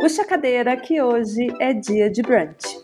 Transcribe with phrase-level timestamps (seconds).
[0.00, 2.80] Puxa a cadeira que hoje é dia de brunch.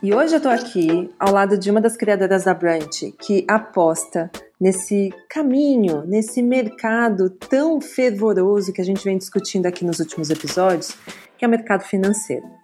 [0.00, 4.30] E hoje eu tô aqui ao lado de uma das criadoras da Brunch que aposta
[4.60, 10.96] nesse caminho, nesse mercado tão fervoroso que a gente vem discutindo aqui nos últimos episódios,
[11.36, 12.55] que é o mercado financeiro.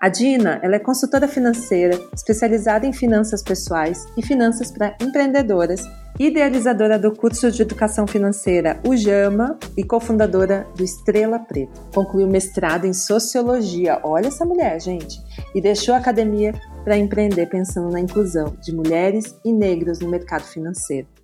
[0.00, 5.82] A Dina, ela é consultora financeira, especializada em finanças pessoais e finanças para empreendedoras,
[6.18, 11.80] idealizadora do curso de educação financeira o Jama e cofundadora do Estrela Preta.
[11.92, 14.00] Concluiu mestrado em sociologia.
[14.04, 15.20] Olha essa mulher, gente!
[15.54, 16.54] E deixou a academia
[16.84, 21.17] para empreender pensando na inclusão de mulheres e negros no mercado financeiro.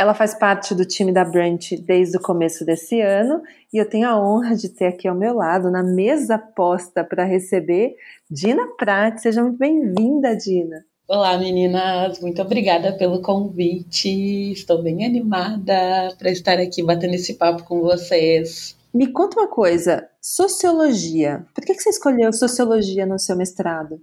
[0.00, 4.08] Ela faz parte do time da Brunch desde o começo desse ano e eu tenho
[4.08, 7.96] a honra de ter aqui ao meu lado, na mesa posta para receber,
[8.30, 9.18] Dina Prat.
[9.18, 10.86] Seja muito bem-vinda, Dina.
[11.06, 12.18] Olá, meninas.
[12.18, 14.52] Muito obrigada pelo convite.
[14.52, 18.74] Estou bem animada para estar aqui batendo esse papo com vocês.
[18.94, 21.44] Me conta uma coisa, sociologia.
[21.54, 24.00] Por que você escolheu sociologia no seu mestrado?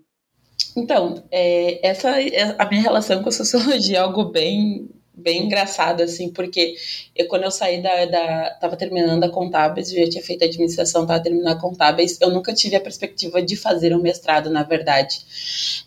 [0.75, 6.03] Então, é, essa é a minha relação com a sociologia é algo bem bem engraçado,
[6.03, 6.75] assim, porque
[7.15, 8.49] eu, quando eu saí da, da.
[8.61, 12.53] Tava terminando a contábeis, eu já tinha feito administração, tava terminando a contábeis, eu nunca
[12.53, 15.19] tive a perspectiva de fazer um mestrado, na verdade.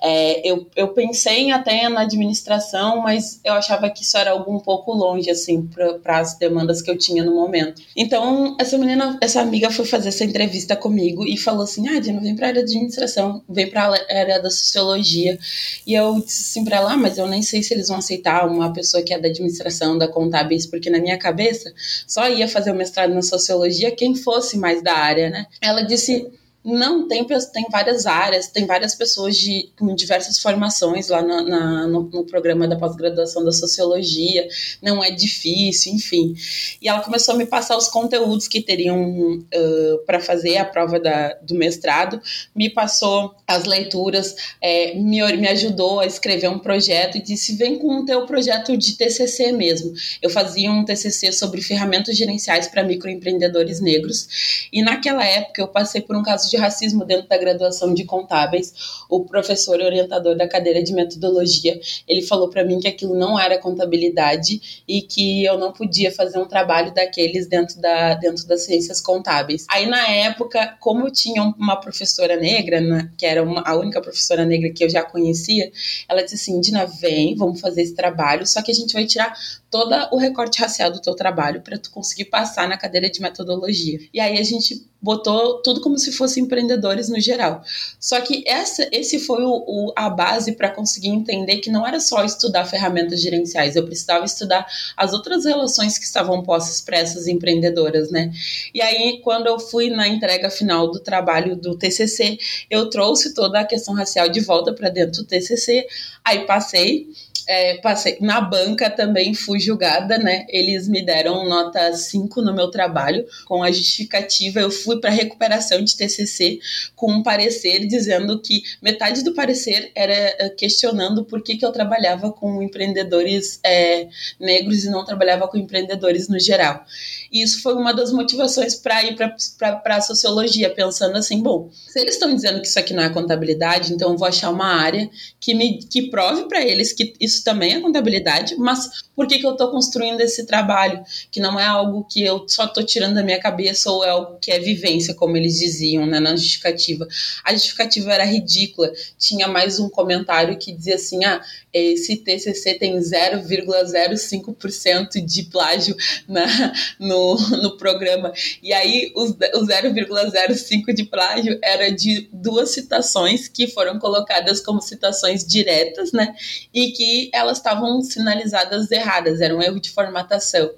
[0.02, 4.58] É, eu, eu pensei até na administração, mas eu achava que isso era algo um
[4.58, 5.68] pouco longe, assim,
[6.02, 7.80] para as demandas que eu tinha no momento.
[7.96, 12.20] Então, essa menina, essa amiga foi fazer essa entrevista comigo e falou assim: ah, Dina,
[12.20, 15.38] vem pra área de administração, vem pra área da sociologia.
[15.86, 18.48] E eu disse assim pra ela: ah, mas eu nem sei se eles vão aceitar
[18.48, 21.72] uma pessoa que é da administração, da contábeis, porque na minha cabeça
[22.06, 25.46] só ia fazer o mestrado na sociologia quem fosse mais da área, né?
[25.60, 26.30] Ela disse
[26.62, 31.86] não, tem, tem várias áreas, tem várias pessoas de, com diversas formações lá na, na
[31.86, 34.46] no, no, programa da pós-graduação da sociologia,
[34.82, 36.34] não é difícil, enfim.
[36.80, 41.00] E ela começou a me passar os conteúdos que teriam uh, para fazer a prova
[41.00, 42.20] da, do mestrado,
[42.54, 47.78] me passou as leituras, é, me, me ajudou a escrever um projeto e disse: vem
[47.78, 49.94] com o teu projeto de TCC mesmo.
[50.20, 56.02] Eu fazia um TCC sobre ferramentas gerenciais para microempreendedores negros, e naquela época eu passei
[56.02, 58.72] por um caso de racismo dentro da graduação de contábeis.
[59.08, 63.58] O professor orientador da cadeira de metodologia, ele falou para mim que aquilo não era
[63.58, 69.00] contabilidade e que eu não podia fazer um trabalho daqueles dentro, da, dentro das ciências
[69.00, 69.66] contábeis.
[69.70, 74.00] Aí na época, como eu tinha uma professora negra, né, que era uma, a única
[74.00, 75.70] professora negra que eu já conhecia,
[76.08, 79.32] ela disse assim, Dina, vem, vamos fazer esse trabalho, só que a gente vai tirar
[79.70, 84.00] todo o recorte racial do teu trabalho para tu conseguir passar na cadeira de metodologia.
[84.12, 87.62] E aí a gente botou tudo como se fossem empreendedores no geral.
[87.98, 92.00] Só que essa, esse foi o, o a base para conseguir entender que não era
[92.00, 94.66] só estudar ferramentas gerenciais, eu precisava estudar
[94.96, 98.30] as outras relações que estavam postas para essas empreendedoras, né?
[98.74, 102.38] E aí, quando eu fui na entrega final do trabalho do TCC,
[102.68, 105.86] eu trouxe toda a questão racial de volta para dentro do TCC,
[106.24, 107.08] aí passei
[107.50, 110.46] é, passei na banca também fui julgada, né?
[110.48, 114.60] Eles me deram nota 5 no meu trabalho com a justificativa.
[114.60, 116.60] Eu fui para recuperação de TCC
[116.94, 121.72] com um parecer dizendo que metade do parecer era é, questionando por que, que eu
[121.72, 124.06] trabalhava com empreendedores é,
[124.38, 126.84] negros e não trabalhava com empreendedores no geral.
[127.30, 132.00] E isso foi uma das motivações para ir para a sociologia, pensando assim, bom, se
[132.00, 135.08] eles estão dizendo que isso aqui não é contabilidade, então eu vou achar uma área
[135.38, 139.46] que me que prove para eles que isso também é contabilidade, mas por que, que
[139.46, 141.02] eu estou construindo esse trabalho?
[141.30, 144.38] Que não é algo que eu só estou tirando da minha cabeça ou é algo
[144.40, 147.06] que é vivência, como eles diziam né, na justificativa.
[147.44, 148.90] A justificativa era ridícula.
[149.18, 151.42] Tinha mais um comentário que dizia assim: ah,
[151.72, 155.96] esse TCC tem 0,05% de plágio
[156.26, 157.19] na, no,
[157.62, 158.32] no programa.
[158.62, 164.80] E aí o, o 0,05% de plágio era de duas citações que foram colocadas como
[164.80, 166.34] citações diretas, né?
[166.72, 170.70] E que elas estavam sinalizadas erradas, era um erro de formatação.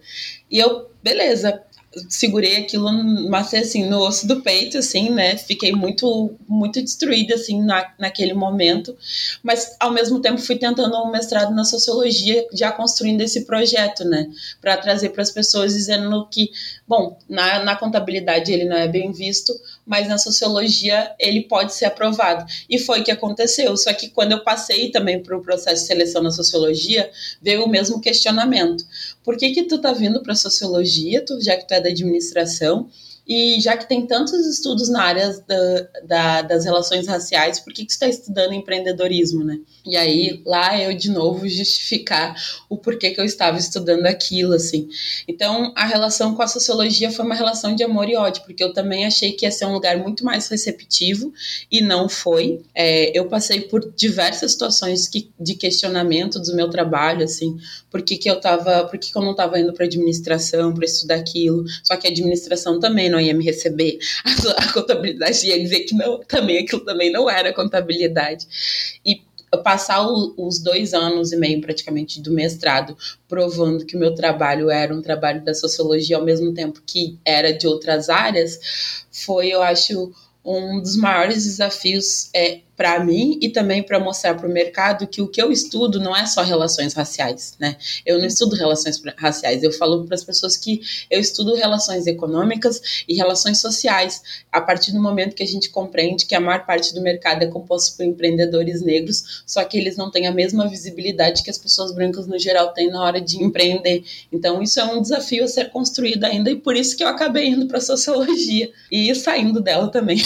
[0.51, 1.63] E eu, beleza,
[2.09, 2.91] segurei aquilo,
[3.29, 5.37] mas assim, no osso do peito, assim, né?
[5.37, 8.97] Fiquei muito, muito destruída, assim, na, naquele momento.
[9.43, 14.29] Mas, ao mesmo tempo, fui tentando um mestrado na sociologia, já construindo esse projeto, né?
[14.61, 16.51] Para trazer para as pessoas, dizendo que,
[16.87, 19.53] bom, na, na contabilidade ele não é bem visto,
[19.87, 22.45] mas na sociologia ele pode ser aprovado.
[22.69, 23.77] E foi o que aconteceu.
[23.77, 27.69] Só que quando eu passei também para o processo de seleção na sociologia, veio o
[27.69, 28.85] mesmo questionamento.
[29.25, 32.89] Por que que tu tá vindo para sociologia, tu, já que tu é da administração?
[33.27, 37.85] E já que tem tantos estudos na área da, da, das relações raciais, por que,
[37.85, 39.61] que está estudando empreendedorismo, né?
[39.87, 42.35] E aí, lá eu de novo justificar
[42.69, 44.89] o porquê que eu estava estudando aquilo, assim.
[45.29, 48.73] Então, a relação com a sociologia foi uma relação de amor e ódio, porque eu
[48.73, 51.33] também achei que ia ser um lugar muito mais receptivo
[51.71, 52.63] e não foi.
[52.75, 57.57] É, eu passei por diversas situações que, de questionamento do meu trabalho, assim,
[57.93, 60.87] por que, que eu tava, por que, que eu não estava indo para administração para
[60.87, 65.61] estudar aquilo, só que a administração também não ia me receber, a, a contabilidade ia
[65.61, 68.49] dizer que não, também aquilo também não era contabilidade.
[69.05, 69.21] E
[69.59, 72.97] passar o, os dois anos e meio praticamente do mestrado
[73.29, 77.53] provando que o meu trabalho era um trabalho da sociologia ao mesmo tempo que era
[77.53, 80.11] de outras áreas foi eu acho
[80.43, 85.21] um dos maiores desafios é para mim e também para mostrar para o mercado que
[85.21, 87.77] o que eu estudo não é só relações raciais, né?
[88.05, 90.81] Eu não estudo relações raciais, eu falo para as pessoas que
[91.11, 94.23] eu estudo relações econômicas e relações sociais.
[94.51, 97.47] A partir do momento que a gente compreende que a maior parte do mercado é
[97.47, 101.95] composto por empreendedores negros, só que eles não têm a mesma visibilidade que as pessoas
[101.95, 104.03] brancas no geral têm na hora de empreender.
[104.33, 107.49] Então isso é um desafio a ser construído ainda e por isso que eu acabei
[107.49, 110.19] indo para sociologia e saindo dela também.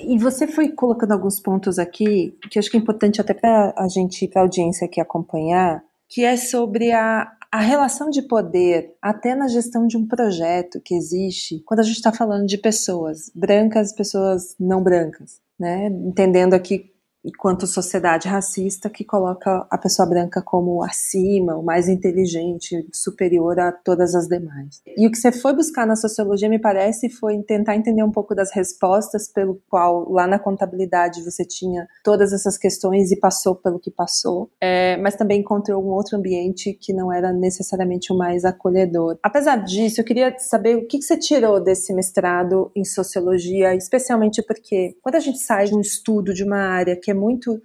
[0.00, 3.74] E você foi colocando alguns pontos pontos aqui que acho que é importante até para
[3.76, 8.94] a gente, para a audiência aqui acompanhar, que é sobre a, a relação de poder
[9.00, 13.30] até na gestão de um projeto que existe quando a gente está falando de pessoas
[13.34, 15.86] brancas, pessoas não brancas, né?
[15.86, 16.90] Entendendo aqui
[17.24, 23.72] enquanto sociedade racista que coloca a pessoa branca como acima, o mais inteligente, superior a
[23.72, 24.82] todas as demais.
[24.96, 28.34] E o que você foi buscar na sociologia, me parece, foi tentar entender um pouco
[28.34, 33.78] das respostas pelo qual lá na contabilidade você tinha todas essas questões e passou pelo
[33.78, 38.44] que passou, é, mas também encontrou um outro ambiente que não era necessariamente o mais
[38.44, 39.18] acolhedor.
[39.22, 44.96] Apesar disso, eu queria saber o que você tirou desse mestrado em sociologia, especialmente porque
[45.02, 47.60] quando a gente sai de um estudo de uma área que é muito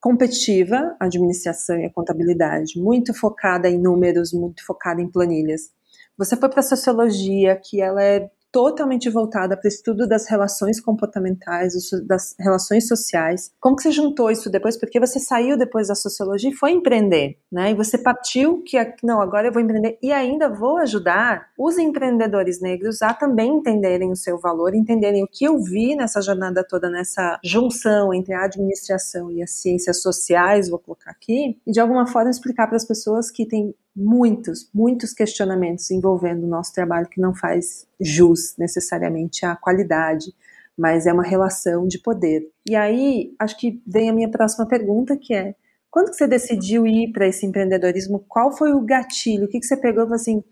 [0.00, 5.70] competitiva, a administração e a contabilidade, muito focada em números, muito focada em planilhas.
[6.16, 10.80] Você foi para a sociologia, que ela é totalmente voltada para o estudo das relações
[10.80, 11.72] comportamentais,
[12.06, 13.52] das relações sociais.
[13.60, 14.76] Como que você juntou isso depois?
[14.76, 17.70] Porque você saiu depois da sociologia e foi empreender, né?
[17.70, 22.60] E você partiu que não, agora eu vou empreender e ainda vou ajudar os empreendedores
[22.60, 26.90] negros a também entenderem o seu valor, entenderem o que eu vi nessa jornada toda,
[26.90, 32.06] nessa junção entre a administração e as ciências sociais, vou colocar aqui, e de alguma
[32.06, 37.20] forma explicar para as pessoas que têm muitos, muitos questionamentos envolvendo o nosso trabalho que
[37.20, 40.32] não faz jus necessariamente à qualidade,
[40.76, 42.48] mas é uma relação de poder.
[42.68, 45.54] E aí, acho que vem a minha próxima pergunta, que é:
[45.90, 49.44] quando você decidiu ir para esse empreendedorismo, qual foi o gatilho?
[49.44, 50.42] O que, que você pegou e falou assim: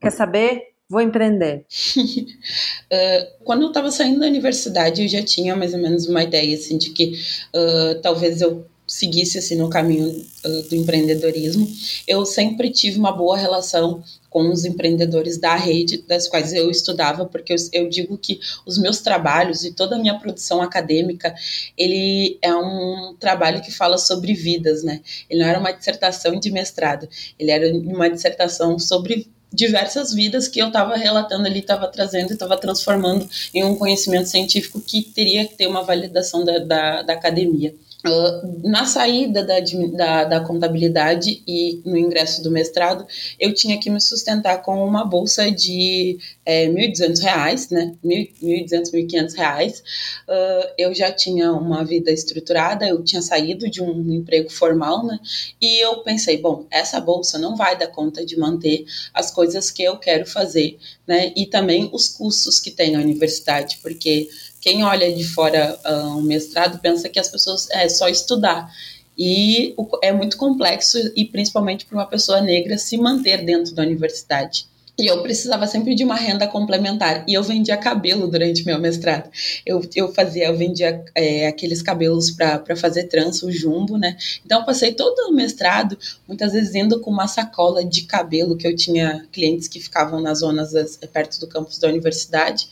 [0.00, 0.62] quer saber?
[0.88, 1.66] Vou empreender.
[1.96, 6.56] uh, quando eu estava saindo da universidade, eu já tinha mais ou menos uma ideia
[6.56, 7.12] assim, de que
[7.54, 10.24] uh, talvez eu seguisse assim no caminho
[10.68, 11.68] do empreendedorismo.
[12.06, 17.24] Eu sempre tive uma boa relação com os empreendedores da rede, das quais eu estudava,
[17.24, 21.34] porque eu, eu, digo que os meus trabalhos e toda a minha produção acadêmica,
[21.76, 25.00] ele é um trabalho que fala sobre vidas, né?
[25.28, 27.08] Ele não era uma dissertação de mestrado,
[27.38, 32.34] ele era uma dissertação sobre diversas vidas que eu estava relatando ali, estava trazendo e
[32.34, 37.12] estava transformando em um conhecimento científico que teria que ter uma validação da, da, da
[37.14, 37.74] academia.
[38.04, 39.58] Uh, na saída da,
[39.92, 43.06] da, da, contabilidade e no ingresso do mestrado,
[43.40, 47.96] eu tinha que me sustentar com uma bolsa de é, R$ 1.200, né?
[48.04, 49.80] R$ 1.200, R$ 1.500.
[50.28, 55.18] Uh, eu já tinha uma vida estruturada, eu tinha saído de um emprego formal, né?
[55.60, 59.82] E eu pensei, bom, essa bolsa não vai dar conta de manter as coisas que
[59.82, 61.32] eu quero fazer, né?
[61.34, 64.28] E também os custos que tem a universidade, porque
[64.66, 68.68] quem olha de fora uh, um mestrado pensa que as pessoas é só estudar.
[69.16, 74.66] E é muito complexo, e principalmente para uma pessoa negra se manter dentro da universidade.
[74.98, 77.24] E eu precisava sempre de uma renda complementar.
[77.28, 79.30] E eu vendia cabelo durante meu mestrado.
[79.64, 84.16] Eu, eu fazia, eu vendia é, aqueles cabelos para fazer trança, o jumbo, né?
[84.44, 85.96] Então eu passei todo o mestrado,
[86.26, 90.40] muitas vezes indo com uma sacola de cabelo, que eu tinha clientes que ficavam nas
[90.40, 92.66] zonas das, perto do campus da universidade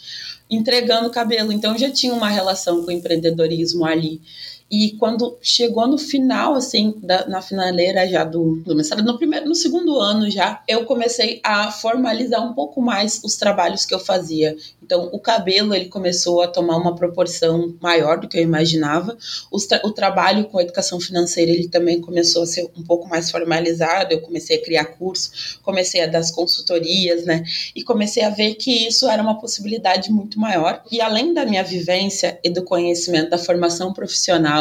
[0.50, 1.52] entregando cabelo.
[1.52, 4.20] Então já tinha uma relação com o empreendedorismo ali.
[4.70, 9.46] E quando chegou no final, assim, da, na finaleira já do, do mestrado, no, primeiro,
[9.46, 14.00] no segundo ano já, eu comecei a formalizar um pouco mais os trabalhos que eu
[14.00, 14.56] fazia.
[14.82, 19.16] Então, o cabelo ele começou a tomar uma proporção maior do que eu imaginava.
[19.68, 23.30] Tra o trabalho com a educação financeira ele também começou a ser um pouco mais
[23.30, 24.12] formalizado.
[24.12, 27.44] Eu comecei a criar curso, comecei a dar as consultorias, né?
[27.76, 30.82] E comecei a ver que isso era uma possibilidade muito maior.
[30.90, 34.53] E além da minha vivência e do conhecimento da formação profissional,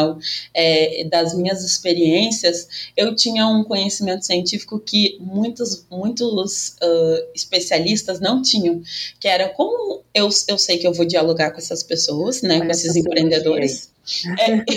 [0.52, 8.42] é, das minhas experiências, eu tinha um conhecimento científico que muitos, muitos uh, especialistas não
[8.42, 8.82] tinham,
[9.20, 12.70] que era como eu, eu sei que eu vou dialogar com essas pessoas, né, com
[12.70, 13.93] esses empreendedores.
[14.38, 14.64] É,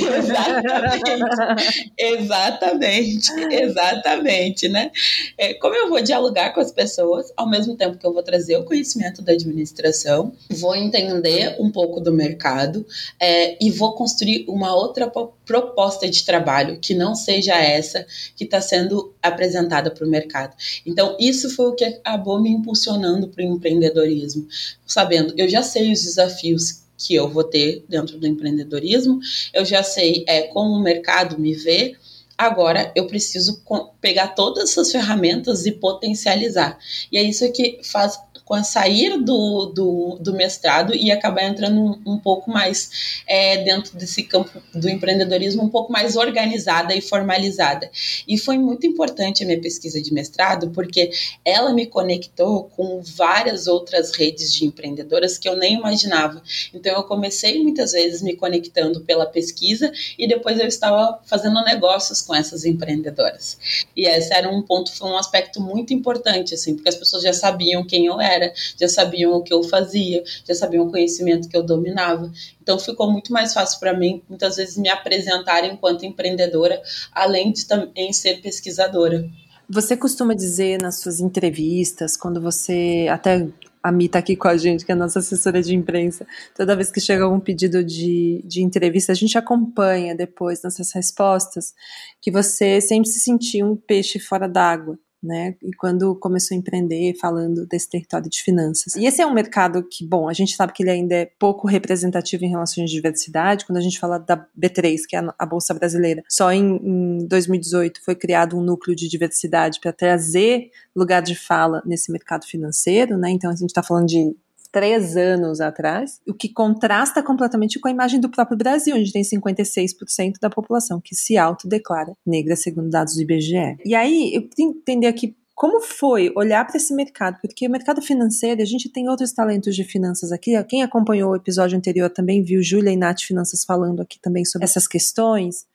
[1.98, 4.92] exatamente, exatamente, exatamente, né?
[5.38, 8.56] É, como eu vou dialogar com as pessoas, ao mesmo tempo que eu vou trazer
[8.56, 12.86] o conhecimento da administração, vou entender um pouco do mercado
[13.20, 15.12] é, e vou construir uma outra
[15.46, 18.06] proposta de trabalho que não seja essa
[18.36, 20.56] que está sendo apresentada para o mercado.
[20.86, 24.48] Então, isso foi o que acabou me impulsionando para o empreendedorismo,
[24.86, 29.20] sabendo, eu já sei os desafios que eu vou ter dentro do empreendedorismo,
[29.54, 31.96] eu já sei é, como o mercado me vê,
[32.38, 33.62] agora eu preciso
[34.00, 36.78] pegar todas essas ferramentas e potencializar.
[37.12, 41.82] E é isso que faz com a sair do, do, do mestrado e acabar entrando
[41.82, 47.02] um, um pouco mais é, dentro desse campo do empreendedorismo, um pouco mais organizada e
[47.02, 47.92] formalizada.
[48.26, 51.12] E foi muito importante a minha pesquisa de mestrado, porque
[51.44, 56.42] ela me conectou com várias outras redes de empreendedoras que eu nem imaginava.
[56.74, 62.22] Então, eu comecei muitas vezes me conectando pela pesquisa e depois eu estava fazendo negócios
[62.22, 63.58] com essas empreendedoras.
[63.94, 67.34] E esse era um ponto, foi um aspecto muito importante, assim, porque as pessoas já
[67.34, 71.50] sabiam quem eu era era, já sabiam o que eu fazia, já sabiam o conhecimento
[71.50, 72.32] que eu dominava.
[72.62, 77.66] Então ficou muito mais fácil para mim, muitas vezes, me apresentar enquanto empreendedora, além de
[77.66, 79.30] também ser pesquisadora.
[79.70, 83.46] Você costuma dizer nas suas entrevistas, quando você até
[83.84, 86.26] a Mi está aqui com a gente, que é a nossa assessora de imprensa.
[86.56, 91.74] Toda vez que chega algum pedido de, de entrevista, a gente acompanha depois nessas respostas
[92.22, 95.56] que você sempre se sentiu um peixe fora d'água né?
[95.64, 98.96] E quando começou a empreender, falando desse território de finanças.
[98.96, 101.68] E esse é um mercado que, bom, a gente sabe que ele ainda é pouco
[101.68, 103.66] representativo em relação à diversidade.
[103.66, 108.04] Quando a gente fala da B3, que é a Bolsa Brasileira, só em, em 2018
[108.04, 113.30] foi criado um núcleo de diversidade para trazer lugar de fala nesse mercado financeiro, né?
[113.32, 114.36] Então a gente está falando de
[114.72, 119.24] três anos atrás, o que contrasta completamente com a imagem do próprio Brasil, onde tem
[119.24, 123.78] 56% da população que se autodeclara negra, segundo dados do IBGE.
[123.86, 127.40] E aí, eu queria entender aqui como foi olhar para esse mercado?
[127.42, 130.52] Porque o mercado financeiro, a gente tem outros talentos de finanças aqui.
[130.66, 134.66] Quem acompanhou o episódio anterior também viu Júlia e Nath Finanças falando aqui também sobre
[134.66, 135.66] essas questões.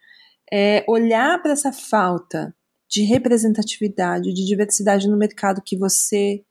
[0.53, 2.55] É, olhar para essa falta
[2.89, 6.45] de representatividade, de diversidade no mercado que você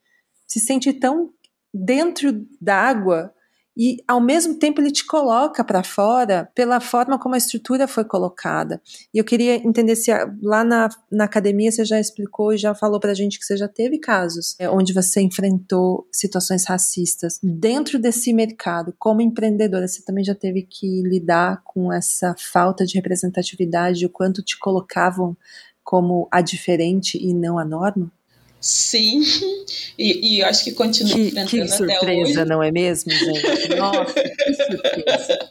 [0.45, 1.29] se sente tão
[1.73, 3.33] dentro d'água
[3.75, 8.03] e ao mesmo tempo ele te coloca para fora pela forma como a estrutura foi
[8.03, 8.81] colocada.
[9.13, 10.11] E eu queria entender se
[10.41, 13.55] lá na, na academia você já explicou e já falou para a gente que você
[13.55, 18.93] já teve casos é, onde você enfrentou situações racistas dentro desse mercado.
[18.99, 24.43] Como empreendedora, você também já teve que lidar com essa falta de representatividade, o quanto
[24.43, 25.35] te colocavam
[25.83, 28.11] como a diferente e não a norma?
[28.61, 29.23] Sim,
[29.97, 33.75] e, e eu acho que continua que, enfrentando que surpresa, não é mesmo, gente?
[33.75, 35.49] Nossa, que surpresa.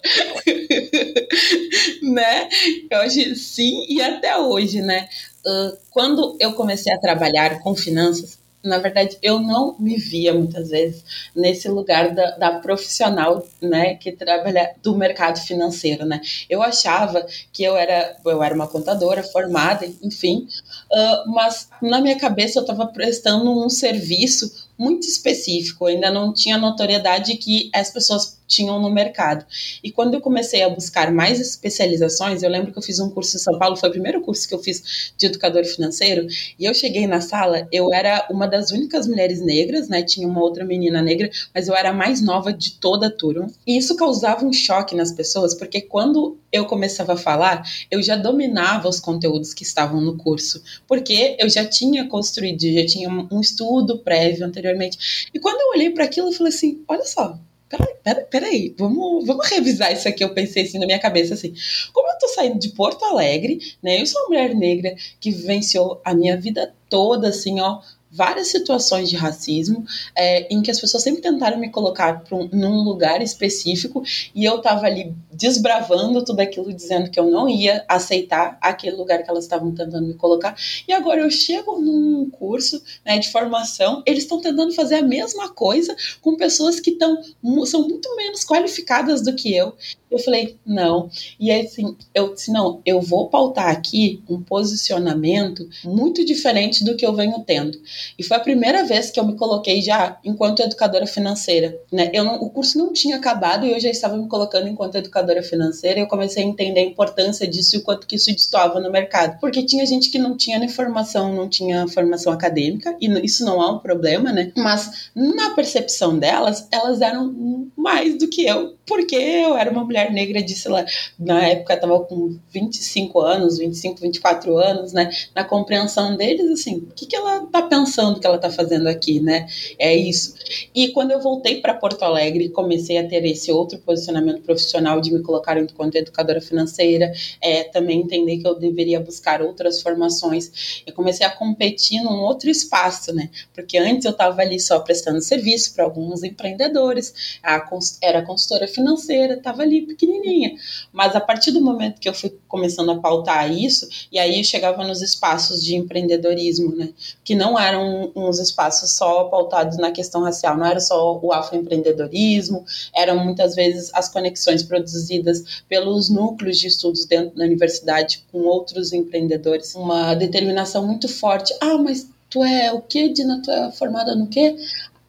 [2.02, 2.49] né?
[2.88, 5.09] Eu acho sim, e até hoje, né?
[5.45, 10.69] Uh, quando eu comecei a trabalhar com finanças, na verdade, eu não me via muitas
[10.69, 11.02] vezes
[11.35, 16.21] nesse lugar da, da, profissional, né, que trabalha do mercado financeiro, né.
[16.49, 20.47] Eu achava que eu era, eu era uma contadora formada, enfim,
[20.93, 26.57] uh, mas na minha cabeça eu estava prestando um serviço muito específico, ainda não tinha
[26.57, 29.47] notoriedade que as pessoas tinham no mercado.
[29.83, 33.37] E quando eu comecei a buscar mais especializações, eu lembro que eu fiz um curso
[33.37, 36.26] em São Paulo, foi o primeiro curso que eu fiz de educador financeiro,
[36.59, 40.02] e eu cheguei na sala, eu era uma das únicas mulheres negras, né?
[40.02, 43.47] Tinha uma outra menina negra, mas eu era a mais nova de toda a turma.
[43.64, 48.16] E isso causava um choque nas pessoas, porque quando eu começava a falar, eu já
[48.16, 53.40] dominava os conteúdos que estavam no curso, porque eu já tinha construído, já tinha um
[53.40, 55.28] estudo prévio anteriormente.
[55.33, 57.38] E quando eu olhei para aquilo, eu falei assim: olha só,
[57.71, 60.25] peraí, peraí, peraí, vamos, vamos revisar isso aqui.
[60.25, 61.55] Eu pensei assim na minha cabeça, assim,
[61.93, 64.00] como eu tô saindo de Porto Alegre, né?
[64.00, 69.09] Eu sou uma mulher negra que vivenciou a minha vida toda, assim, ó, várias situações
[69.09, 69.85] de racismo
[70.17, 74.02] é, em que as pessoas sempre tentaram me colocar um, num lugar específico
[74.35, 79.23] e eu tava ali desbravando tudo aquilo, dizendo que eu não ia aceitar aquele lugar
[79.23, 80.57] que elas estavam tentando me colocar.
[80.87, 85.49] E agora eu chego num curso né, de formação, eles estão tentando fazer a mesma
[85.49, 87.23] coisa com pessoas que tão,
[87.64, 89.75] são muito menos qualificadas do que eu.
[90.11, 91.09] Eu falei, não.
[91.38, 96.97] E aí, assim, eu disse, não, eu vou pautar aqui um posicionamento muito diferente do
[96.97, 97.81] que eu venho tendo.
[98.19, 101.78] E foi a primeira vez que eu me coloquei já enquanto educadora financeira.
[101.92, 102.11] Né?
[102.12, 105.42] Eu não, o curso não tinha acabado e eu já estava me colocando enquanto educadora
[105.42, 108.80] financeira e eu comecei a entender a importância disso e o quanto que isso destoava
[108.80, 109.38] no mercado.
[109.40, 113.62] Porque tinha gente que não tinha nem formação, não tinha formação acadêmica, e isso não
[113.62, 114.52] é um problema, né?
[114.57, 120.12] Mas na percepção delas, elas eram mais do que eu, porque eu era uma mulher
[120.12, 120.85] negra de, lá,
[121.19, 125.11] na época estava com 25 anos, 25, 24 anos, né?
[125.35, 127.90] Na compreensão deles, assim, o que, que ela tá pensando
[128.21, 129.47] que ela tá fazendo aqui, né?
[129.79, 130.35] É isso.
[130.75, 135.13] E quando eu voltei para Porto Alegre, comecei a ter esse outro posicionamento profissional de
[135.13, 140.83] me colocar enquanto educadora financeira, é, também entender que eu deveria buscar outras formações.
[140.87, 143.31] Eu comecei a competir num outro espaço, né?
[143.55, 147.67] Porque antes eu estava ali só prestando serviço para alguns empreendedores, a,
[148.03, 150.55] era consultora financeira, estava ali pequenininha.
[150.93, 154.45] Mas a partir do momento que eu fui começando a pautar isso, e aí eu
[154.45, 156.91] chegava nos espaços de empreendedorismo, né?
[157.25, 157.80] Que não eram
[158.15, 163.91] uns espaços só pautados na questão racial, não era só o afroempreendedorismo, eram muitas vezes
[163.95, 169.75] as conexões produzidas pelos núcleos de estudos dentro da universidade com outros empreendedores.
[169.75, 171.55] Uma determinação muito forte.
[171.61, 173.41] Ah, mas tu é o que, Dina?
[173.43, 174.57] Tu é formada no quê?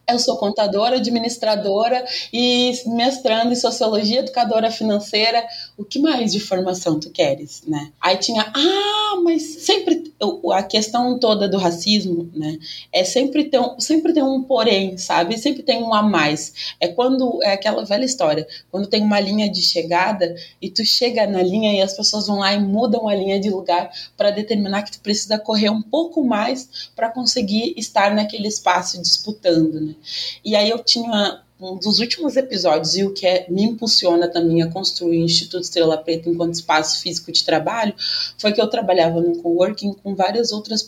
[0.08, 5.46] Eu sou contadora, administradora e mestrando em sociologia, educadora financeira.
[5.78, 7.92] O que mais de formação tu queres, né?
[8.00, 10.12] Aí tinha, ah, mas sempre
[10.52, 12.58] a questão toda do racismo, né?
[12.92, 15.38] É sempre ter um, sempre tem um porém, sabe?
[15.38, 16.74] Sempre tem um a mais.
[16.80, 21.26] É quando é aquela velha história, quando tem uma linha de chegada e tu chega
[21.26, 24.82] na linha e as pessoas vão lá e mudam a linha de lugar para determinar
[24.82, 29.91] que tu precisa correr um pouco mais para conseguir estar naquele espaço disputando, né?
[30.44, 34.62] E aí eu tinha um dos últimos episódios e o que é, me impulsiona também
[34.62, 37.94] a construir o Instituto Estrela Preta enquanto espaço físico de trabalho
[38.36, 40.84] foi que eu trabalhava num coworking com várias outras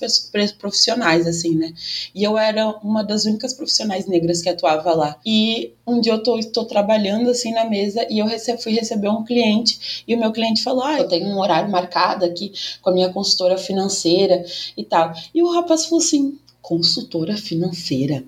[0.59, 1.73] profissionais, assim, né?
[2.15, 5.17] E eu era uma das únicas profissionais negras que atuava lá.
[5.25, 9.09] E um dia eu tô, tô trabalhando assim na mesa e eu rece fui receber
[9.09, 12.91] um cliente e o meu cliente falou: Ah, eu tenho um horário marcado aqui com
[12.91, 14.45] a minha consultora financeira
[14.77, 15.13] e tal.
[15.35, 18.25] E o rapaz falou assim: consultora financeira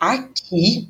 [0.00, 0.88] aqui.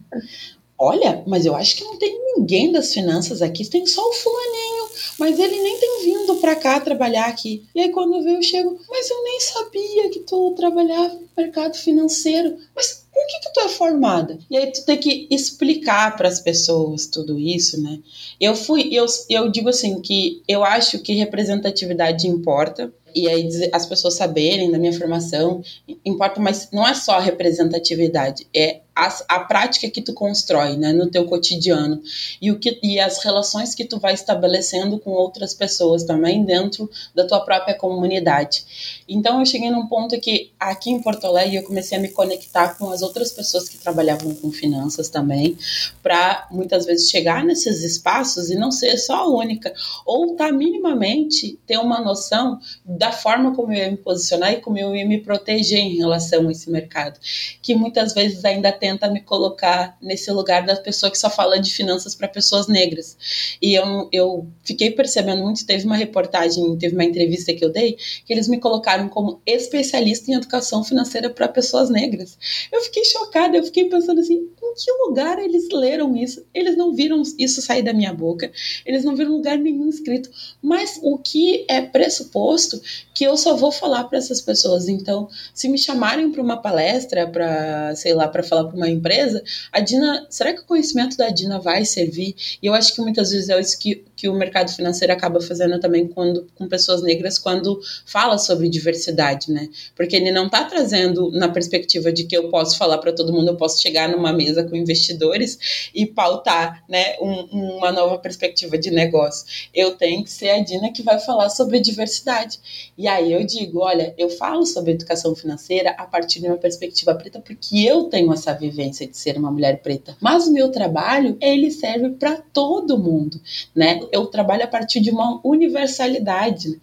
[0.78, 4.81] Olha, mas eu acho que não tem ninguém das finanças aqui, tem só o fulaninho,
[5.18, 7.64] mas ele nem tem vindo para cá trabalhar aqui.
[7.74, 11.28] E aí quando eu vejo, eu chego, mas eu nem sabia que tu trabalhava no
[11.36, 12.56] mercado financeiro.
[12.74, 14.38] Mas com que, que tu é formada?
[14.50, 17.98] E aí tu tem que explicar para as pessoas tudo isso, né?
[18.40, 23.86] Eu fui, eu, eu digo assim que eu acho que representatividade importa, e aí as
[23.86, 25.62] pessoas saberem da minha formação
[26.04, 30.92] importa, mas não é só a representatividade, é a, a prática que tu constrói, né,
[30.92, 32.02] no teu cotidiano
[32.40, 36.90] e o que e as relações que tu vai estabelecendo com outras pessoas também dentro
[37.14, 39.02] da tua própria comunidade.
[39.08, 42.76] Então eu cheguei num ponto que aqui em Porto Alegre eu comecei a me conectar
[42.78, 45.56] com as outras pessoas que trabalhavam com finanças também,
[46.02, 49.72] para muitas vezes chegar nesses espaços e não ser só a única,
[50.04, 54.78] ou tá minimamente ter uma noção da forma como eu ia me posicionar e como
[54.78, 57.18] eu ia me proteger em relação a esse mercado,
[57.62, 61.72] que muitas vezes ainda tenta me colocar nesse lugar da pessoa que só fala de
[61.72, 63.16] finanças para pessoas negras.
[63.62, 67.96] E eu, eu fiquei percebendo muito, teve uma reportagem, teve uma entrevista que eu dei,
[68.26, 72.36] que eles me colocaram como especialista em educação financeira para pessoas negras.
[72.72, 76.44] Eu fiquei chocada, eu fiquei pensando assim, em que lugar eles leram isso?
[76.54, 78.50] Eles não viram isso sair da minha boca,
[78.84, 80.30] eles não viram lugar nenhum escrito.
[80.62, 82.80] Mas o que é pressuposto
[83.14, 84.88] que eu só vou falar para essas pessoas.
[84.88, 89.42] Então, se me chamarem para uma palestra, para, sei lá, para falar para uma empresa,
[89.70, 92.34] a Dina, será que o conhecimento da Dina vai servir?
[92.62, 95.80] E eu acho que muitas vezes é isso que, que o mercado financeiro acaba fazendo
[95.80, 99.68] também quando, com pessoas negras quando fala sobre diversidade, né?
[99.96, 103.48] Porque ele não está trazendo na perspectiva de que eu posso falar para todo mundo,
[103.48, 108.92] eu posso chegar numa mesa com investidores e pautar, né, um, uma nova perspectiva de
[108.92, 109.44] negócio.
[109.74, 112.60] Eu tenho que ser a Dina que vai falar sobre diversidade.
[112.96, 117.12] E aí eu digo, olha, eu falo sobre educação financeira a partir de uma perspectiva
[117.16, 120.16] preta porque eu tenho essa vivência de ser uma mulher preta.
[120.20, 123.40] Mas o meu trabalho, ele serve para todo mundo,
[123.74, 123.98] né?
[124.12, 126.76] Eu trabalho a partir de uma universalidade, né?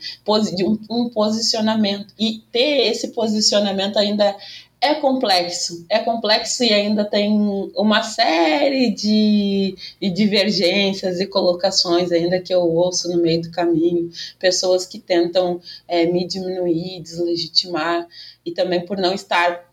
[0.56, 2.14] de um, um posicionamento.
[2.20, 4.36] E ter esse posicionamento ainda
[4.82, 7.30] é complexo, é complexo e ainda tem
[7.76, 14.10] uma série de, de, divergências e colocações ainda que eu ouço no meio do caminho,
[14.40, 18.08] pessoas que tentam é, me diminuir, deslegitimar,
[18.46, 19.69] e também por não estar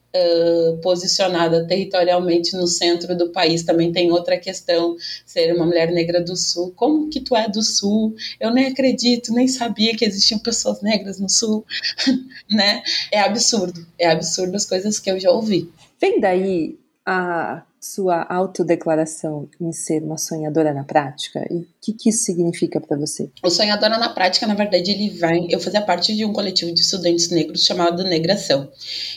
[0.83, 3.63] Posicionada territorialmente no centro do país.
[3.63, 6.73] Também tem outra questão, ser uma mulher negra do Sul.
[6.77, 8.15] Como que tu é do Sul?
[8.41, 11.65] Eu nem acredito, nem sabia que existiam pessoas negras no Sul,
[12.51, 12.83] né?
[13.11, 15.71] É absurdo, é absurdo as coisas que eu já ouvi.
[16.01, 21.47] Vem daí a sua autodeclaração em ser uma sonhadora na prática?
[21.49, 23.31] E o que, que isso significa para você?
[23.45, 25.47] O sonhadora na prática, na verdade, ele vem.
[25.51, 28.69] Eu fazia parte de um coletivo de estudantes negros chamado Negração.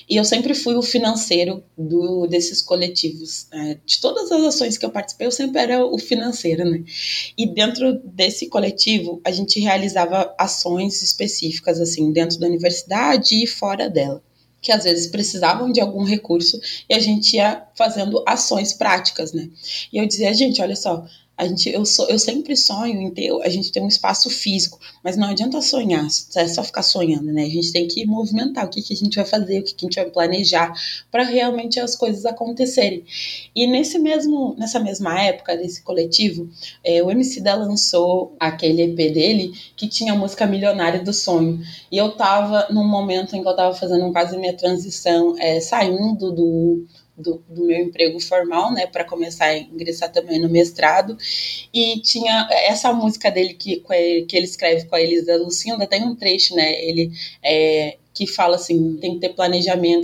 [0.08, 3.47] E eu sempre fui o financeiro do, desses coletivos.
[3.52, 3.80] Né?
[3.84, 6.84] De todas as ações que eu participei, eu sempre era o financeiro, né?
[7.36, 13.89] E dentro desse coletivo, a gente realizava ações específicas, assim, dentro da universidade e fora
[13.89, 14.21] dela
[14.62, 19.50] que às vezes precisavam de algum recurso e a gente ia fazendo ações práticas, né?
[19.91, 21.06] E eu dizia, gente, olha só,
[21.39, 24.78] a gente, eu, sou, eu sempre sonho em ter, a gente tem um espaço físico,
[25.02, 27.43] mas não adianta sonhar, é só ficar sonhando, né?
[27.43, 29.86] A gente tem que movimentar o que, que a gente vai fazer, o que, que
[29.86, 30.73] a gente vai planejar
[31.10, 33.06] para realmente as coisas acontecerem.
[33.56, 36.49] E nesse mesmo, nessa mesma época desse coletivo,
[36.84, 41.62] é, o MC da lançou aquele EP dele que tinha a música Milionária do Sonho.
[41.89, 46.34] E eu tava num momento em que eu tava fazendo quase minha transição, é, saindo
[46.34, 46.86] do
[47.20, 51.18] do, do meu emprego formal, né, para começar a ingressar também no mestrado.
[51.74, 53.84] E tinha essa música dele que,
[54.28, 57.12] que ele escreve com a Elisa Lucinda, tem um trecho, né, ele
[57.44, 60.04] é, que fala assim, tem que ter planejamento,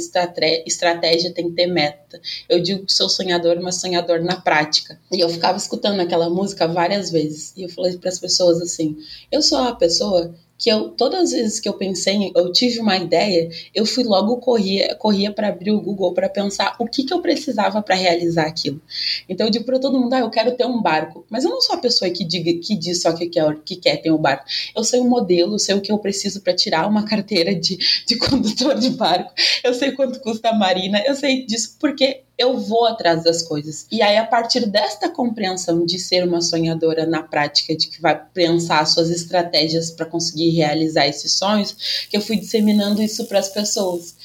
[0.65, 2.21] estratégia, tem que ter meta.
[2.47, 4.97] Eu digo que sou sonhador, mas sonhador na prática.
[5.11, 7.53] E eu ficava escutando aquela música várias vezes.
[7.57, 8.97] E eu falei para as pessoas assim:
[9.29, 12.97] eu sou a pessoa que eu todas as vezes que eu pensei, eu tive uma
[12.97, 17.13] ideia, eu fui logo corria, corria para abrir o Google para pensar o que, que
[17.13, 18.81] eu precisava para realizar aquilo.
[19.27, 21.61] Então eu digo para todo mundo, ah, eu quero ter um barco, mas eu não
[21.61, 24.45] sou a pessoa que diga que diz só que quer que quer ter um barco.
[24.75, 27.77] Eu sei o modelo, eu sei o que eu preciso para tirar uma carteira de,
[28.05, 29.33] de condutor de barco.
[29.63, 33.87] Eu sei quanto custa a marina, eu sei disso porque eu vou atrás das coisas.
[33.91, 38.19] E aí, a partir desta compreensão de ser uma sonhadora na prática, de que vai
[38.33, 43.49] pensar suas estratégias para conseguir realizar esses sonhos, que eu fui disseminando isso para as
[43.49, 44.15] pessoas.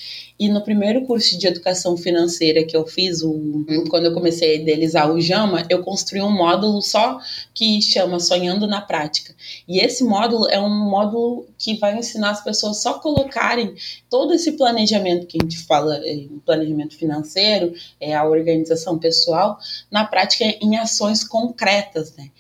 [0.41, 4.55] E no primeiro curso de educação financeira que eu fiz, o, quando eu comecei a
[4.55, 7.19] idealizar o Jama, eu construí um módulo só
[7.53, 9.35] que chama Sonhando na Prática.
[9.69, 13.75] E esse módulo é um módulo que vai ensinar as pessoas só colocarem
[14.09, 19.59] todo esse planejamento que a gente fala, é, planejamento financeiro, é, a organização pessoal,
[19.91, 22.31] na prática em ações concretas, né?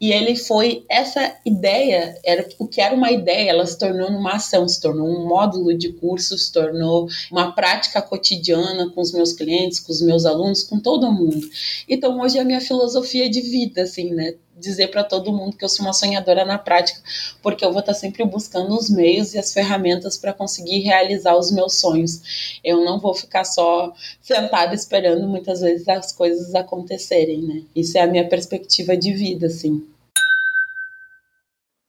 [0.00, 4.34] E ele foi essa ideia, era o que era uma ideia, ela se tornou numa
[4.34, 9.32] ação, se tornou um módulo de curso, se tornou uma prática cotidiana com os meus
[9.32, 11.48] clientes, com os meus alunos, com todo mundo.
[11.88, 14.34] Então hoje é a minha filosofia de vida, assim, né?
[14.58, 17.00] dizer para todo mundo que eu sou uma sonhadora na prática,
[17.42, 21.36] porque eu vou estar tá sempre buscando os meios e as ferramentas para conseguir realizar
[21.36, 22.58] os meus sonhos.
[22.64, 27.62] Eu não vou ficar só sentada esperando muitas vezes as coisas acontecerem, né?
[27.74, 29.86] Isso é a minha perspectiva de vida, assim.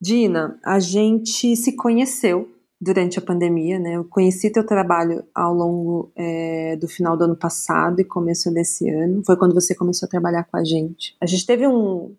[0.02, 3.98] Dina, a gente se conheceu durante a pandemia, né?
[3.98, 8.90] Eu conheci teu trabalho ao longo é, do final do ano passado e começo desse
[8.90, 9.22] ano.
[9.26, 11.16] Foi quando você começou a trabalhar com a gente.
[11.20, 12.16] A gente teve um,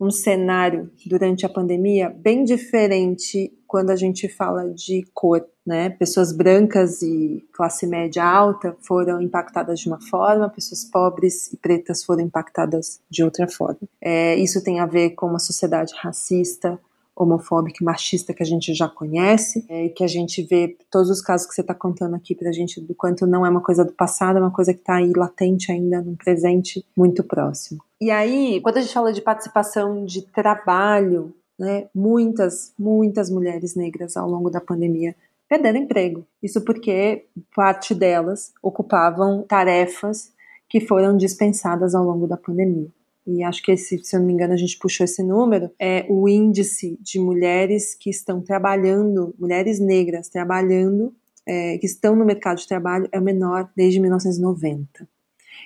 [0.00, 5.90] um cenário durante a pandemia bem diferente quando a gente fala de cor, né?
[5.90, 12.02] Pessoas brancas e classe média alta foram impactadas de uma forma, pessoas pobres e pretas
[12.02, 13.78] foram impactadas de outra forma.
[14.00, 16.80] É, isso tem a ver com uma sociedade racista,
[17.22, 21.20] homofóbica e machista que a gente já conhece, é, que a gente vê todos os
[21.20, 23.84] casos que você está contando aqui para a gente do quanto não é uma coisa
[23.84, 27.82] do passado, é uma coisa que está aí latente ainda no presente muito próximo.
[28.00, 34.16] E aí, quando a gente fala de participação de trabalho, né, muitas, muitas mulheres negras
[34.16, 35.14] ao longo da pandemia
[35.48, 36.24] perderam emprego.
[36.42, 40.32] Isso porque parte delas ocupavam tarefas
[40.68, 42.88] que foram dispensadas ao longo da pandemia
[43.26, 46.06] e acho que esse, se eu não me engano, a gente puxou esse número, é
[46.08, 51.14] o índice de mulheres que estão trabalhando, mulheres negras trabalhando,
[51.46, 55.08] é, que estão no mercado de trabalho, é o menor desde 1990.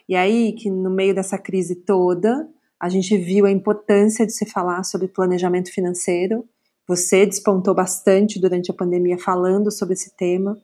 [0.08, 4.44] E aí que no meio dessa crise toda, a gente viu a importância de se
[4.46, 6.44] falar sobre planejamento financeiro.
[6.86, 10.58] Você despontou bastante durante a pandemia falando sobre esse tema.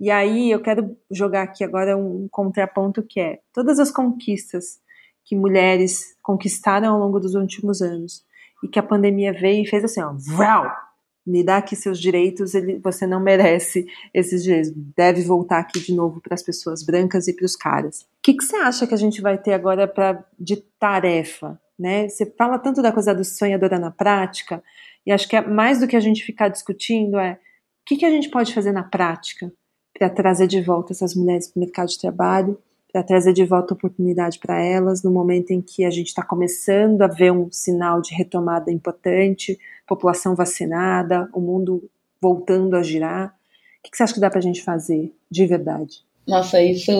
[0.00, 4.80] E aí eu quero jogar aqui agora um contraponto que é todas as conquistas
[5.28, 8.24] que mulheres conquistaram ao longo dos últimos anos
[8.64, 10.66] e que a pandemia veio e fez assim, ó, vrau,
[11.26, 14.72] me dá aqui seus direitos, ele, você não merece esses direitos.
[14.96, 18.00] Deve voltar aqui de novo para as pessoas brancas e para os caras.
[18.00, 21.60] O que, que você acha que a gente vai ter agora pra, de tarefa?
[21.78, 22.08] Né?
[22.08, 24.62] Você fala tanto da coisa do sonhadora na prática,
[25.04, 27.38] e acho que é mais do que a gente ficar discutindo é o
[27.84, 29.52] que, que a gente pode fazer na prática
[29.96, 32.58] para trazer de volta essas mulheres para o mercado de trabalho,
[32.98, 37.00] para trazer de volta oportunidade para elas no momento em que a gente está começando
[37.02, 39.56] a ver um sinal de retomada importante,
[39.86, 41.88] população vacinada, o mundo
[42.20, 43.32] voltando a girar.
[43.78, 45.98] O que você acha que dá para a gente fazer de verdade?
[46.26, 46.90] Nossa, isso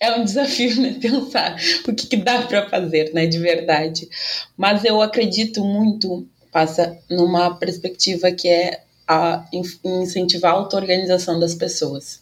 [0.00, 0.98] é um desafio, né?
[0.98, 1.54] Pensar
[1.86, 3.26] o que, que dá para fazer, né?
[3.26, 4.08] De verdade.
[4.56, 9.44] Mas eu acredito muito, passa numa perspectiva que é a
[9.84, 12.21] incentivar a auto-organização das pessoas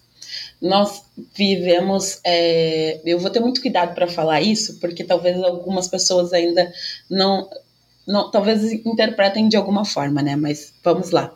[0.60, 1.02] nós
[1.34, 2.20] vivemos.
[2.24, 6.72] É, eu vou ter muito cuidado para falar isso, porque talvez algumas pessoas ainda
[7.08, 7.48] não,
[8.06, 8.30] não.
[8.30, 10.36] Talvez interpretem de alguma forma, né?
[10.36, 11.34] Mas vamos lá.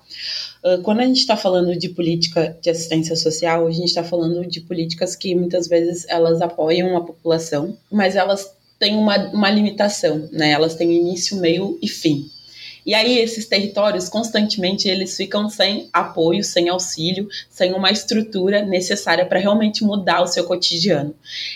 [0.65, 4.45] Ah, quando a gente está falando de política de assistência social, a gente está falando
[4.47, 10.29] de políticas que muitas vezes elas apoiam a população, mas elas têm uma, uma limitação,
[10.33, 10.51] né?
[10.51, 12.31] Elas têm início, meio e fim.
[12.85, 19.25] E aí esses territórios constantemente eles ficam sem apoio, sem auxílio, sem uma estrutura necessária
[19.25, 21.15] para realmente mudar o seu cotidiano.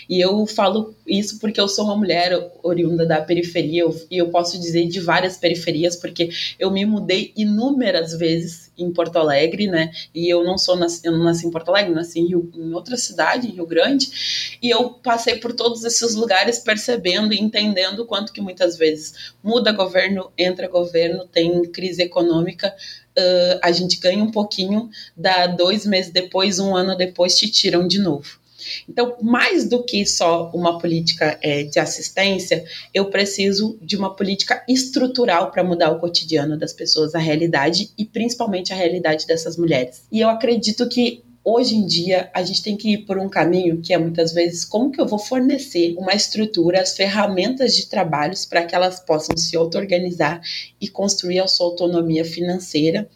[0.09, 4.59] E eu falo isso porque eu sou uma mulher oriunda da periferia e eu posso
[4.59, 9.91] dizer de várias periferias porque eu me mudei inúmeras vezes em Porto Alegre, né?
[10.13, 12.73] E eu não sou nasci, eu não nasci em Porto Alegre, nasci em, Rio, em
[12.73, 18.05] outra cidade, em Rio Grande, e eu passei por todos esses lugares percebendo e entendendo
[18.05, 22.75] quanto que muitas vezes muda governo, entra governo, tem crise econômica,
[23.17, 27.87] uh, a gente ganha um pouquinho, dá dois meses depois, um ano depois, te tiram
[27.87, 28.39] de novo.
[28.87, 34.63] Então, mais do que só uma política é, de assistência, eu preciso de uma política
[34.67, 40.03] estrutural para mudar o cotidiano das pessoas, a realidade e principalmente a realidade dessas mulheres.
[40.11, 43.81] E eu acredito que hoje em dia a gente tem que ir por um caminho
[43.81, 48.45] que é muitas vezes como que eu vou fornecer uma estrutura, as ferramentas de trabalhos
[48.45, 50.41] para que elas possam se auto-organizar
[50.79, 53.09] e construir a sua autonomia financeira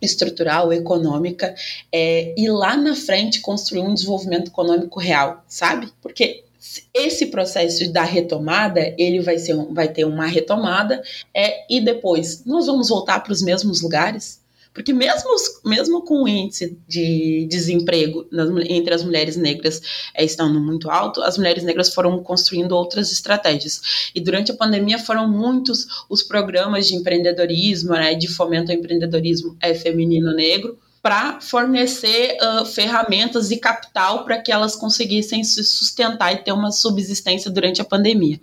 [0.00, 1.54] estrutural, econômica,
[1.90, 5.90] é, e lá na frente construir um desenvolvimento econômico real, sabe?
[6.02, 6.44] Porque
[6.92, 12.66] esse processo da retomada, ele vai, ser, vai ter uma retomada, é, e depois nós
[12.66, 14.43] vamos voltar para os mesmos lugares,
[14.74, 15.30] porque mesmo,
[15.64, 19.80] mesmo com o índice de desemprego nas, entre as mulheres negras
[20.12, 24.10] é, estando muito alto, as mulheres negras foram construindo outras estratégias.
[24.12, 29.56] E durante a pandemia foram muitos os programas de empreendedorismo, né, de fomento ao empreendedorismo
[29.60, 36.32] é, feminino negro, para fornecer uh, ferramentas e capital para que elas conseguissem se sustentar
[36.32, 38.40] e ter uma subsistência durante a pandemia.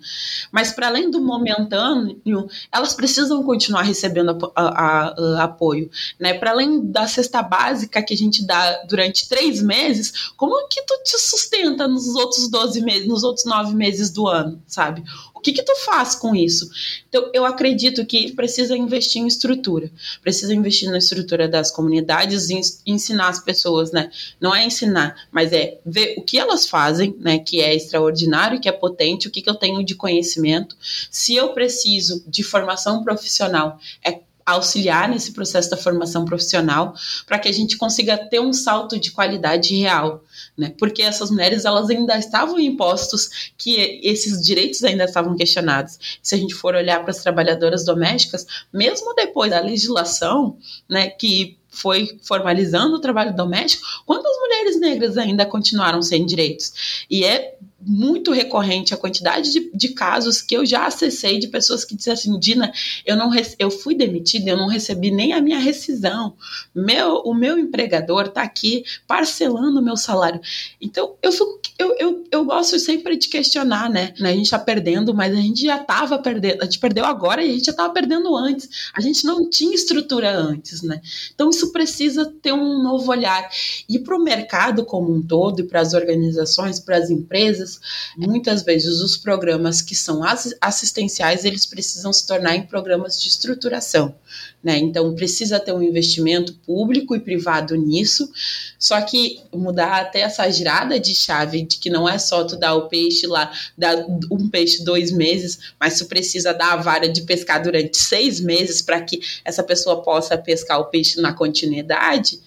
[0.52, 5.90] Mas, para além do momentâneo, elas precisam continuar recebendo a, a, a, apoio.
[6.20, 6.34] Né?
[6.34, 11.02] Para além da cesta básica que a gente dá durante três meses, como que tu
[11.02, 15.02] te sustenta nos outros 12 meses, nos outros nove meses do ano, sabe?
[15.42, 16.70] Que, que tu faz com isso?
[17.08, 19.90] Então, eu acredito que precisa investir em estrutura,
[20.22, 24.10] precisa investir na estrutura das comunidades e ensinar as pessoas, né?
[24.40, 27.38] Não é ensinar, mas é ver o que elas fazem, né?
[27.38, 30.76] Que é extraordinário, que é potente, o que, que eu tenho de conhecimento.
[31.10, 36.94] Se eu preciso de formação profissional, é auxiliar nesse processo da formação profissional
[37.26, 40.24] para que a gente consiga ter um salto de qualidade real,
[40.56, 40.74] né?
[40.78, 45.98] Porque essas mulheres elas ainda estavam em postos que esses direitos ainda estavam questionados.
[46.22, 50.56] Se a gente for olhar para as trabalhadoras domésticas, mesmo depois da legislação,
[50.88, 57.04] né, que foi formalizando o trabalho doméstico, quantas mulheres negras ainda continuaram sem direitos?
[57.10, 61.84] E é muito recorrente a quantidade de, de, casos que eu já acessei de pessoas
[61.84, 62.72] que disseram assim, Dina,
[63.04, 66.34] eu não eu fui demitida, eu não recebi nem a minha rescisão.
[66.74, 70.40] Meu, o meu empregador está aqui parcelando o meu salário.
[70.80, 74.14] Então, eu, fico, eu, eu, eu gosto sempre de questionar, né?
[74.20, 77.50] A gente está perdendo, mas a gente já estava perdendo, a gente perdeu agora e
[77.50, 78.90] a gente já estava perdendo antes.
[78.94, 81.00] A gente não tinha estrutura antes, né?
[81.34, 83.48] Então, isso precisa ter um novo olhar.
[83.88, 87.71] E para o mercado como um todo, e para as organizações, para as empresas,
[88.16, 90.22] muitas vezes os programas que são
[90.60, 94.14] assistenciais, eles precisam se tornar em programas de estruturação,
[94.62, 94.78] né?
[94.78, 98.30] Então precisa ter um investimento público e privado nisso.
[98.78, 102.74] Só que mudar até essa girada de chave de que não é só tu dar
[102.74, 103.96] o peixe lá, dar
[104.30, 108.82] um peixe dois meses, mas tu precisa dar a vara de pescar durante seis meses
[108.82, 112.40] para que essa pessoa possa pescar o peixe na continuidade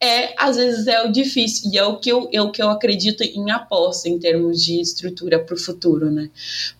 [0.00, 2.68] é, às vezes, é o difícil, e é o que eu, é o que eu
[2.68, 6.30] acredito em aposta em termos de estrutura para o futuro, né?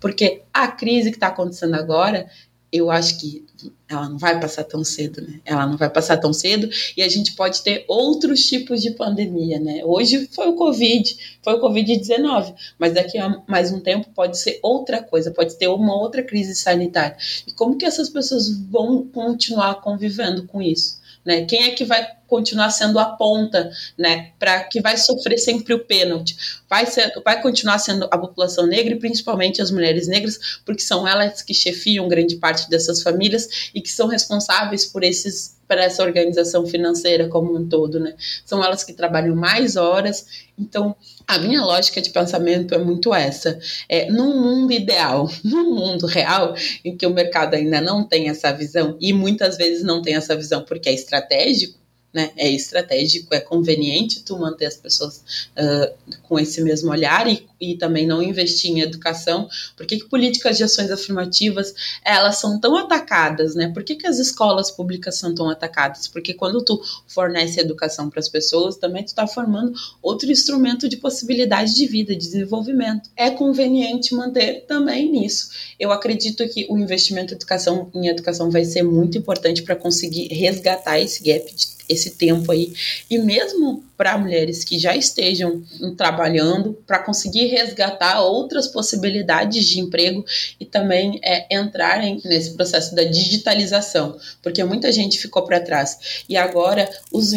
[0.01, 2.29] Porque a crise que está acontecendo agora,
[2.71, 3.45] eu acho que
[3.89, 5.41] ela não vai passar tão cedo, né?
[5.45, 9.59] Ela não vai passar tão cedo e a gente pode ter outros tipos de pandemia,
[9.59, 9.83] né?
[9.85, 14.59] Hoje foi o Covid, foi o Covid-19, mas daqui a mais um tempo pode ser
[14.63, 17.17] outra coisa, pode ter uma outra crise sanitária.
[17.47, 21.01] E como que essas pessoas vão continuar convivendo com isso?
[21.25, 21.45] Né?
[21.45, 25.85] Quem é que vai continuar sendo a ponta, né, para que vai sofrer sempre o
[25.85, 26.37] pênalti?
[26.69, 31.07] Vai ser, vai continuar sendo a população negra e principalmente as mulheres negras, porque são
[31.07, 36.03] elas que chefiam grande parte dessas famílias e que são responsáveis por esses para essa
[36.03, 38.15] organização financeira como um todo, né?
[38.45, 40.27] São elas que trabalham mais horas.
[40.59, 40.95] Então,
[41.27, 43.59] a minha lógica de pensamento é muito essa.
[43.89, 48.53] É, num mundo ideal, num mundo real, em que o mercado ainda não tem essa
[48.53, 51.79] visão, e muitas vezes não tem essa visão porque é estratégico,
[52.17, 52.31] né?
[52.35, 57.77] É estratégico, é conveniente tu manter as pessoas uh, com esse mesmo olhar e, e
[57.77, 59.47] também não investir em educação.
[59.77, 63.69] Por que, que políticas de ações afirmativas elas são tão atacadas, né?
[63.69, 66.09] Por que, que as escolas públicas são tão atacadas?
[66.09, 70.97] Porque quando tu fornece educação para as pessoas, também tu está formando outro instrumento de
[70.97, 73.11] possibilidade de vida, de desenvolvimento.
[73.15, 75.51] É conveniente manter também nisso.
[75.79, 80.29] Eu acredito que o investimento em educação, em educação vai ser muito importante para conseguir
[80.29, 82.73] resgatar esse gap de esse tempo aí.
[83.11, 85.63] E mesmo para mulheres que já estejam
[85.97, 90.25] trabalhando, para conseguir resgatar outras possibilidades de emprego
[90.61, 96.25] e também é, entrarem nesse processo da digitalização, porque muita gente ficou para trás.
[96.29, 97.33] E agora os,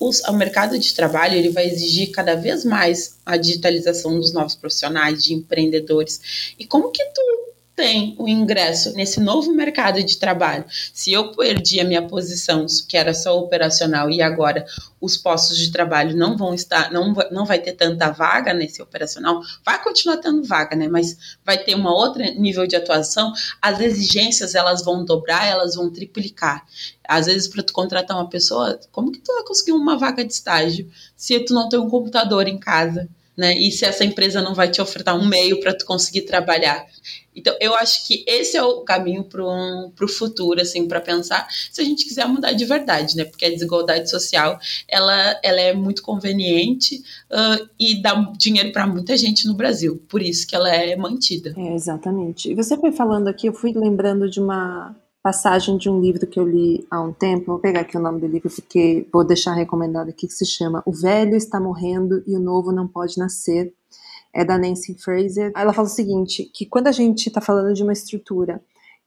[0.00, 4.54] os, o mercado de trabalho ele vai exigir cada vez mais a digitalização dos novos
[4.54, 6.54] profissionais, de empreendedores.
[6.58, 11.80] E como que tu tem o ingresso nesse novo mercado de trabalho, se eu perdi
[11.80, 14.64] a minha posição, que era só operacional, e agora
[15.00, 19.42] os postos de trabalho não vão estar, não, não vai ter tanta vaga nesse operacional,
[19.64, 20.88] vai continuar tendo vaga, né?
[20.88, 25.90] Mas vai ter uma outra nível de atuação, as exigências elas vão dobrar, elas vão
[25.90, 26.64] triplicar.
[27.06, 30.32] Às vezes, para tu contratar uma pessoa, como que tu vai conseguir uma vaga de
[30.32, 33.08] estágio se tu não tem um computador em casa?
[33.36, 33.58] Né?
[33.58, 36.86] E se essa empresa não vai te ofertar um meio para tu conseguir trabalhar.
[37.34, 41.80] Então, eu acho que esse é o caminho para o futuro, assim, para pensar se
[41.80, 43.24] a gente quiser mudar de verdade, né?
[43.24, 49.16] Porque a desigualdade social, ela, ela é muito conveniente uh, e dá dinheiro para muita
[49.16, 50.00] gente no Brasil.
[50.08, 51.54] Por isso que ela é mantida.
[51.56, 52.50] É, exatamente.
[52.50, 54.94] E você foi falando aqui, eu fui lembrando de uma
[55.24, 57.46] passagem de um livro que eu li há um tempo.
[57.46, 60.82] Vou pegar aqui o nome do livro porque vou deixar recomendado aqui que se chama
[60.84, 63.72] O Velho está morrendo e o novo não pode nascer.
[64.34, 65.50] É da Nancy Fraser.
[65.56, 68.60] Ela fala o seguinte, que quando a gente está falando de uma estrutura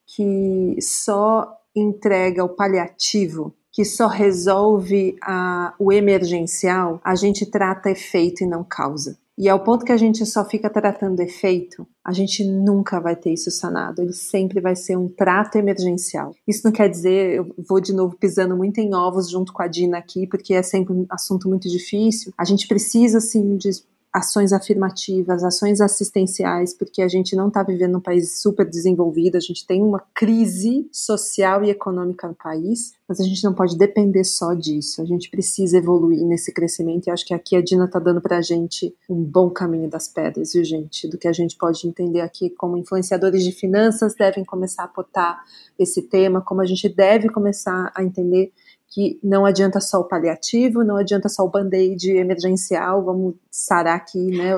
[0.08, 8.44] que só entrega o paliativo, que só resolve a, o emergencial, a gente trata efeito
[8.44, 9.20] e não causa.
[9.38, 13.32] E ao ponto que a gente só fica tratando efeito, a gente nunca vai ter
[13.34, 14.02] isso sanado.
[14.02, 16.34] Ele sempre vai ser um trato emergencial.
[16.48, 19.68] Isso não quer dizer, eu vou de novo pisando muito em ovos junto com a
[19.68, 22.34] Dina aqui, porque é sempre um assunto muito difícil.
[22.36, 23.70] A gente precisa, assim, de
[24.14, 29.40] ações afirmativas, ações assistenciais, porque a gente não está vivendo num país super desenvolvido, a
[29.40, 34.24] gente tem uma crise social e econômica no país, mas a gente não pode depender
[34.24, 35.02] só disso.
[35.02, 38.38] A gente precisa evoluir nesse crescimento e acho que aqui a Dina está dando para
[38.38, 41.08] a gente um bom caminho das pedras, viu, gente?
[41.08, 45.44] Do que a gente pode entender aqui como influenciadores de finanças devem começar a apotar
[45.78, 48.52] esse tema, como a gente deve começar a entender
[48.90, 54.26] que não adianta só o paliativo, não adianta só o band-aid emergencial, vamos sarar aqui,
[54.38, 54.54] né?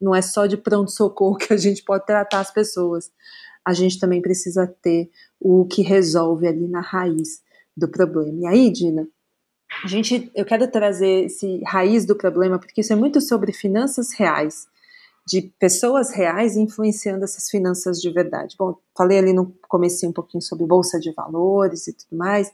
[0.00, 3.10] Não é só de pronto-socorro que a gente pode tratar as pessoas.
[3.64, 7.42] A gente também precisa ter o que resolve ali na raiz
[7.76, 8.42] do problema.
[8.42, 9.08] E aí, Dina,
[9.82, 14.12] a gente, eu quero trazer esse raiz do problema, porque isso é muito sobre finanças
[14.12, 14.66] reais,
[15.26, 18.54] de pessoas reais influenciando essas finanças de verdade.
[18.58, 22.52] Bom, falei ali no começo um pouquinho sobre bolsa de valores e tudo mais,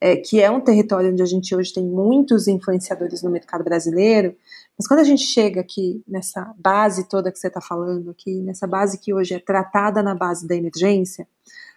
[0.00, 4.36] é, que é um território onde a gente hoje tem muitos influenciadores no mercado brasileiro,
[4.78, 8.66] mas quando a gente chega aqui nessa base toda que você está falando aqui, nessa
[8.66, 11.26] base que hoje é tratada na base da emergência,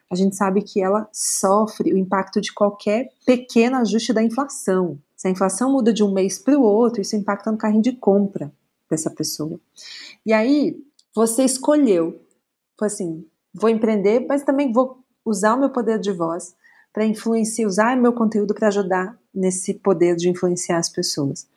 [0.10, 5.00] a gente sabe que ela sofre o impacto de qualquer pequeno ajuste da inflação.
[5.16, 7.94] Se a inflação muda de um mês para o outro, isso impacta no carrinho de
[7.94, 8.52] compra
[8.90, 9.60] dessa pessoa.
[10.26, 10.78] E aí,
[11.16, 12.22] você escolheu,
[12.78, 16.56] foi assim, vou empreender, mas também vou usar o meu poder de voz
[16.94, 21.48] para influenciar, usar meu conteúdo para ajudar nesse poder de influenciar as pessoas.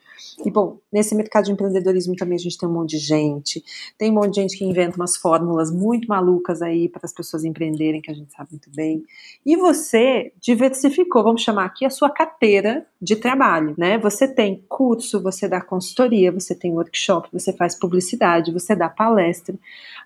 [0.44, 3.62] E, bom, nesse mercado de empreendedorismo também a gente tem um monte de gente,
[3.98, 7.44] tem um monte de gente que inventa umas fórmulas muito malucas aí para as pessoas
[7.44, 9.02] empreenderem, que a gente sabe muito bem.
[9.44, 13.98] E você diversificou, vamos chamar aqui, a sua carteira de trabalho, né?
[13.98, 19.54] Você tem curso, você dá consultoria, você tem workshop, você faz publicidade, você dá palestra.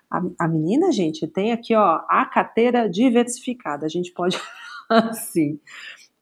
[0.09, 3.85] A, a menina, gente, tem aqui, ó, a carteira diversificada.
[3.85, 4.39] A gente pode
[5.09, 5.59] assim.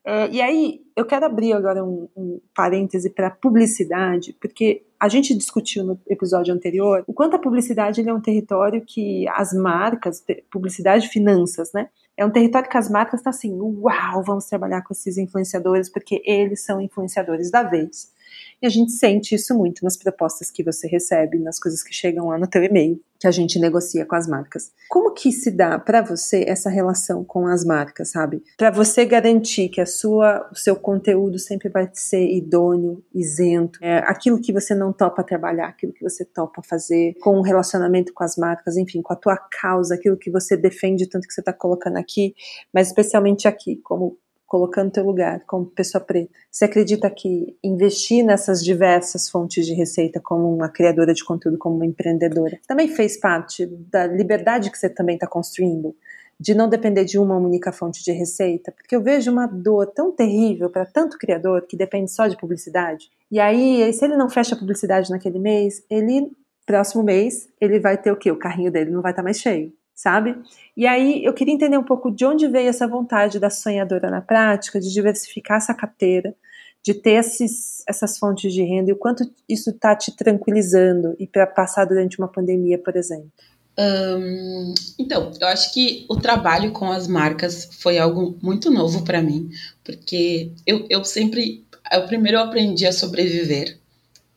[0.04, 5.36] É, e aí, eu quero abrir agora um, um parêntese para publicidade, porque a gente
[5.36, 11.08] discutiu no episódio anterior o quanto a publicidade é um território que as marcas, publicidade
[11.08, 11.90] e finanças, né?
[12.16, 15.90] É um território que as marcas estão tá assim, uau, vamos trabalhar com esses influenciadores,
[15.90, 18.12] porque eles são influenciadores da vez.
[18.62, 22.28] E a gente sente isso muito nas propostas que você recebe, nas coisas que chegam
[22.28, 24.72] lá no teu e-mail, que a gente negocia com as marcas.
[24.90, 28.44] Como que se dá para você essa relação com as marcas, sabe?
[28.58, 34.00] Para você garantir que a sua, o seu conteúdo sempre vai ser idôneo, isento, é,
[34.00, 38.24] aquilo que você não topa trabalhar, aquilo que você topa fazer, com o relacionamento com
[38.24, 41.54] as marcas, enfim, com a tua causa, aquilo que você defende tanto que você está
[41.54, 42.34] colocando aqui,
[42.74, 44.18] mas especialmente aqui, como
[44.48, 46.32] colocando teu lugar como pessoa preta.
[46.50, 51.76] Você acredita que investir nessas diversas fontes de receita como uma criadora de conteúdo, como
[51.76, 55.94] uma empreendedora, também fez parte da liberdade que você também está construindo?
[56.40, 60.12] De não depender de uma única fonte de receita, porque eu vejo uma dor tão
[60.12, 63.10] terrível para tanto criador que depende só de publicidade.
[63.30, 66.32] E aí, se ele não fecha a publicidade naquele mês, ele
[66.66, 68.30] próximo mês ele vai ter o quê?
[68.30, 70.38] O carrinho dele não vai estar tá mais cheio sabe?
[70.78, 74.22] E aí eu queria entender um pouco de onde veio essa vontade da sonhadora na
[74.22, 76.36] prática, de diversificar essa carteira,
[76.84, 81.26] de ter esses, essas fontes de renda e o quanto isso está te tranquilizando e
[81.26, 83.32] para passar durante uma pandemia, por exemplo.
[83.80, 89.22] Um, então, eu acho que o trabalho com as marcas foi algo muito novo para
[89.22, 89.50] mim,
[89.84, 93.80] porque eu, eu sempre, eu primeiro eu aprendi a sobreviver,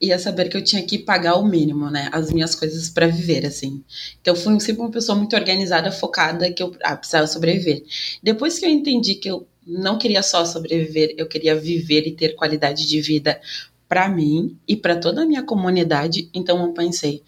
[0.00, 2.08] ia saber que eu tinha que pagar o mínimo, né?
[2.12, 3.84] As minhas coisas para viver, assim.
[4.20, 7.84] Então, fui sempre uma pessoa muito organizada, focada, que eu ah, precisava sobreviver.
[8.22, 12.34] Depois que eu entendi que eu não queria só sobreviver, eu queria viver e ter
[12.34, 13.40] qualidade de vida
[13.88, 17.24] para mim e para toda a minha comunidade, então eu pensei,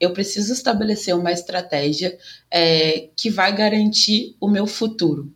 [0.00, 2.18] eu preciso estabelecer uma estratégia
[2.50, 5.30] é, que vai garantir o meu futuro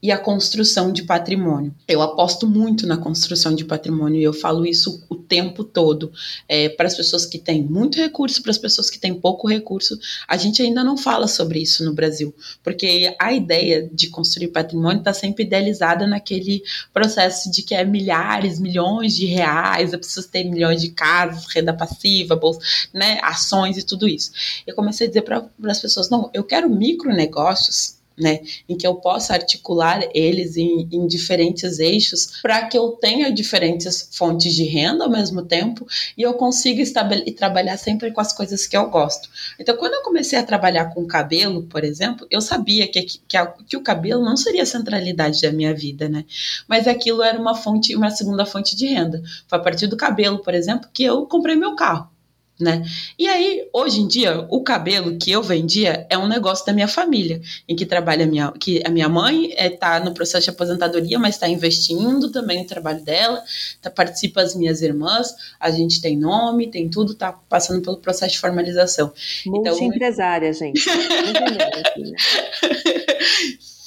[0.00, 1.74] e a construção de patrimônio.
[1.86, 6.12] Eu aposto muito na construção de patrimônio e eu falo isso o tempo todo
[6.48, 9.98] é, para as pessoas que têm muito recurso, para as pessoas que têm pouco recurso.
[10.28, 12.32] A gente ainda não fala sobre isso no Brasil,
[12.62, 18.60] porque a ideia de construir patrimônio está sempre idealizada naquele processo de que é milhares,
[18.60, 22.60] milhões de reais, eu preciso ter milhões de casas, renda passiva, bolsa,
[22.94, 24.30] né, ações e tudo isso.
[24.64, 28.96] Eu comecei a dizer para as pessoas: não, eu quero micronegócios né, em que eu
[28.96, 35.04] possa articular eles em, em diferentes eixos para que eu tenha diferentes fontes de renda
[35.04, 36.82] ao mesmo tempo e eu consiga
[37.26, 39.28] e trabalhar sempre com as coisas que eu gosto.
[39.58, 43.46] Então, quando eu comecei a trabalhar com cabelo, por exemplo, eu sabia que, que, a,
[43.46, 46.24] que o cabelo não seria a centralidade da minha vida, né?
[46.66, 49.22] Mas aquilo era uma fonte, uma segunda fonte de renda.
[49.46, 52.10] Foi a partir do cabelo, por exemplo, que eu comprei meu carro
[52.58, 52.84] né?
[53.18, 56.88] E aí, hoje em dia, o cabelo que eu vendia é um negócio da minha
[56.88, 60.50] família, em que trabalha a minha, que a minha mãe está é, no processo de
[60.50, 63.42] aposentadoria, mas está investindo também no trabalho dela,
[63.80, 68.32] tá, participa as minhas irmãs, a gente tem nome, tem tudo, tá passando pelo processo
[68.32, 69.12] de formalização.
[69.46, 70.82] Multi-empresária, então, gente.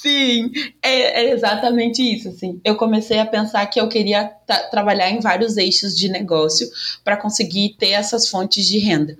[0.02, 2.30] Sim, é, é, exatamente isso.
[2.30, 2.60] Assim.
[2.64, 4.26] Eu comecei a pensar que eu queria
[4.72, 6.68] trabalhar em vários eixos de negócio
[7.04, 9.16] para conseguir ter essas fontes de renda.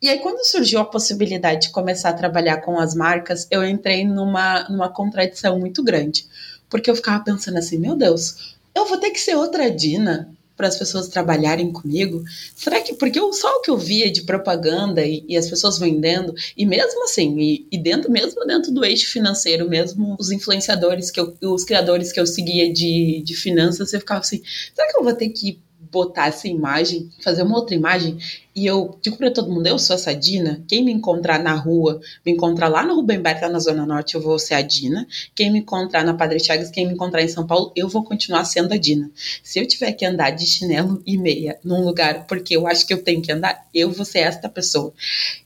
[0.00, 4.04] E aí, quando surgiu a possibilidade de começar a trabalhar com as marcas, eu entrei
[4.04, 6.26] numa, numa contradição muito grande.
[6.70, 10.32] Porque eu ficava pensando assim: meu Deus, eu vou ter que ser outra Dina
[10.62, 12.22] para as pessoas trabalharem comigo?
[12.54, 15.76] Será que porque eu, só o que eu via de propaganda e, e as pessoas
[15.76, 21.10] vendendo e mesmo assim e, e, dentro mesmo dentro do eixo financeiro mesmo os influenciadores
[21.10, 24.40] que eu, os criadores que eu seguia de, de finanças eu ficava assim
[24.72, 25.58] será que eu vou ter que
[25.92, 28.18] botar essa imagem, fazer uma outra imagem
[28.54, 30.62] e eu digo para todo mundo, eu sou essa Dina.
[30.68, 34.20] Quem me encontrar na rua, me encontrar lá no Rubem Berta, na Zona Norte, eu
[34.20, 35.06] vou ser a Dina.
[35.34, 38.44] Quem me encontrar na Padre Chagas, quem me encontrar em São Paulo, eu vou continuar
[38.44, 39.10] sendo a Dina.
[39.42, 42.92] Se eu tiver que andar de chinelo e meia num lugar porque eu acho que
[42.92, 44.92] eu tenho que andar, eu vou ser esta pessoa.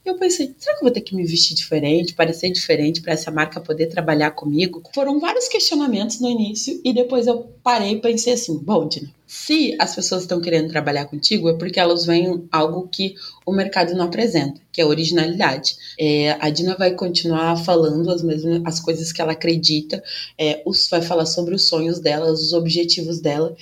[0.04, 3.30] Eu pensei, será que eu vou ter que me vestir diferente, parecer diferente para essa
[3.30, 4.82] marca poder trabalhar comigo?
[4.92, 9.76] Foram vários questionamentos no início e depois eu parei e pensei assim, bom, Dina, se
[9.78, 13.14] as pessoas estão querendo trabalhar contigo é porque elas veem algo que
[13.44, 15.76] o mercado não apresenta, que é originalidade.
[15.98, 20.02] É, a Dina vai continuar falando as mesmas as coisas que ela acredita,
[20.38, 23.54] é, os, vai falar sobre os sonhos dela, os objetivos dela.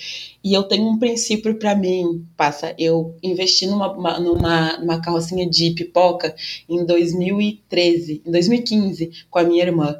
[0.45, 2.75] E eu tenho um princípio para mim, passa.
[2.77, 6.35] Eu investi numa, uma, numa, numa carrocinha de pipoca
[6.69, 9.99] em 2013, em 2015, com a minha irmã.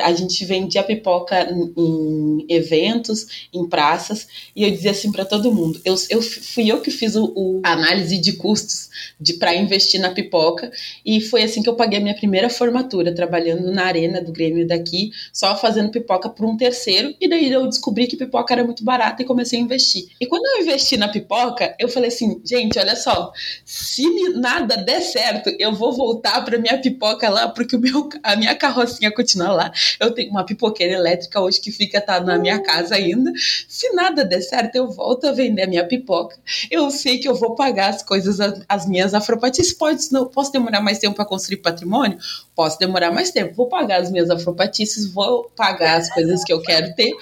[0.00, 5.52] A gente vendia pipoca em, em eventos, em praças, e eu dizia assim para todo
[5.52, 8.90] mundo: eu, eu fui eu que fiz o, o análise de custos
[9.20, 10.70] de para investir na pipoca,
[11.04, 14.66] e foi assim que eu paguei a minha primeira formatura, trabalhando na arena do Grêmio
[14.66, 18.82] daqui, só fazendo pipoca por um terceiro, e daí eu descobri que pipoca era muito
[18.84, 20.08] barata e comecei a investir.
[20.20, 23.32] E quando eu investi na pipoca, eu falei assim: gente, olha só,
[23.64, 24.02] se
[24.34, 28.54] nada der certo, eu vou voltar para minha pipoca lá, porque o meu, a minha
[28.54, 32.94] carrocinha continua lá eu tenho uma pipoqueira elétrica hoje que fica tá na minha casa
[32.94, 33.32] ainda.
[33.68, 36.36] Se nada der certo, eu volto a vender a minha pipoca.
[36.70, 38.38] Eu sei que eu vou pagar as coisas,
[38.68, 39.72] as minhas afropatices.
[39.72, 42.18] Pode, não, posso demorar mais tempo para construir patrimônio?
[42.54, 43.54] Posso demorar mais tempo.
[43.54, 47.12] Vou pagar as minhas afropatices, vou pagar as coisas que eu quero ter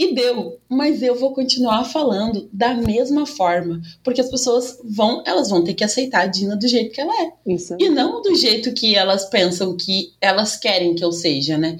[0.00, 5.50] e deu, mas eu vou continuar falando da mesma forma, porque as pessoas vão, elas
[5.50, 7.32] vão ter que aceitar a Dina do jeito que ela é.
[7.46, 7.76] Isso.
[7.78, 11.76] E não do jeito que elas pensam que elas querem que eu seja, né?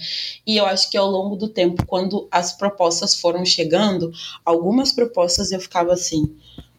[0.46, 4.12] E eu acho que ao longo do tempo, quando as propostas foram chegando,
[4.44, 6.30] algumas propostas eu ficava assim,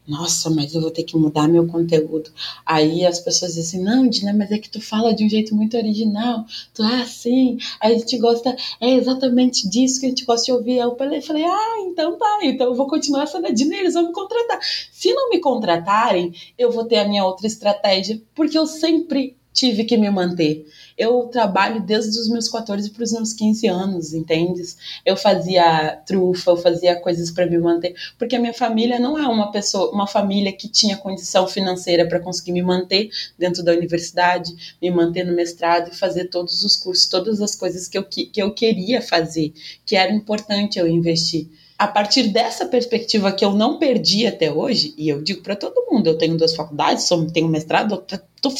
[0.08, 2.32] nossa, mas eu vou ter que mudar meu conteúdo.
[2.66, 5.56] Aí as pessoas dizem assim, não, Dina, mas é que tu fala de um jeito
[5.56, 10.46] muito original, tu é assim, a gente gosta, é exatamente disso que a gente gosta
[10.46, 10.80] de ouvir.
[10.80, 14.08] Aí eu falei, ah, então tá, então eu vou continuar sendo a Dina, eles vão
[14.08, 14.60] me contratar.
[14.92, 19.84] Se não me contratarem, eu vou ter a minha outra estratégia, porque eu sempre tive
[19.84, 20.66] que me manter.
[20.98, 24.62] Eu trabalho desde os meus 14 para os meus 15 anos, entende?
[25.06, 29.28] Eu fazia trufa, eu fazia coisas para me manter, porque a minha família não é
[29.28, 34.76] uma pessoa, uma família que tinha condição financeira para conseguir me manter dentro da universidade,
[34.82, 38.32] me manter no mestrado e fazer todos os cursos, todas as coisas que eu, que
[38.36, 39.54] eu queria fazer,
[39.86, 41.50] que era importante eu investir
[41.82, 45.92] a partir dessa perspectiva que eu não perdi até hoje, e eu digo para todo
[45.92, 48.06] mundo, eu tenho duas faculdades, tenho mestrado,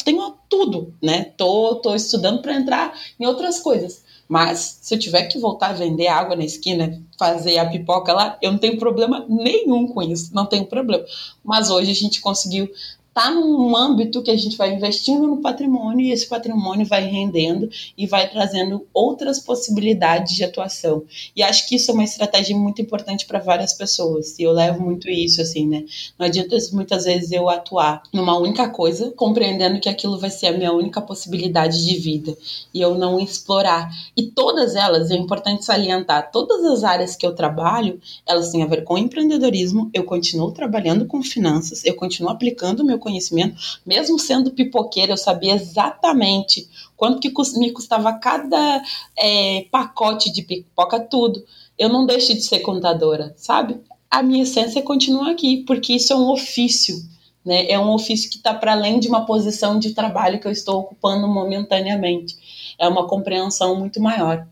[0.04, 1.32] tenho tudo, né?
[1.36, 4.02] Tô, tô estudando para entrar em outras coisas.
[4.26, 8.36] Mas se eu tiver que voltar a vender água na esquina, fazer a pipoca lá,
[8.42, 11.04] eu não tenho problema nenhum com isso, não tenho problema.
[11.44, 12.68] Mas hoje a gente conseguiu
[13.14, 17.68] está num âmbito que a gente vai investindo no patrimônio e esse patrimônio vai rendendo
[17.96, 21.04] e vai trazendo outras possibilidades de atuação.
[21.36, 24.38] E acho que isso é uma estratégia muito importante para várias pessoas.
[24.38, 25.84] E eu levo muito isso assim, né?
[26.18, 30.52] Não adianta muitas vezes eu atuar numa única coisa, compreendendo que aquilo vai ser a
[30.52, 32.34] minha única possibilidade de vida
[32.72, 33.90] e eu não explorar.
[34.16, 38.66] E todas elas, é importante salientar, todas as áreas que eu trabalho, elas têm a
[38.66, 44.52] ver com empreendedorismo, eu continuo trabalhando com finanças, eu continuo aplicando meu conhecimento, mesmo sendo
[44.52, 48.82] pipoqueira, eu sabia exatamente quanto que me custava cada
[49.18, 51.44] é, pacote de pipoca, tudo.
[51.78, 53.80] Eu não deixo de ser contadora, sabe?
[54.10, 56.96] A minha essência continua aqui, porque isso é um ofício,
[57.44, 57.68] né?
[57.68, 60.80] É um ofício que está para além de uma posição de trabalho que eu estou
[60.80, 62.36] ocupando momentaneamente.
[62.78, 64.46] É uma compreensão muito maior.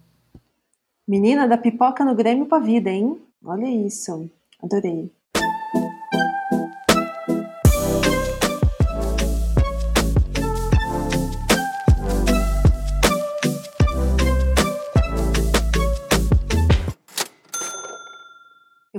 [1.06, 3.20] Menina da pipoca no Grêmio para vida, hein?
[3.44, 4.30] Olha isso.
[4.62, 5.10] Adorei.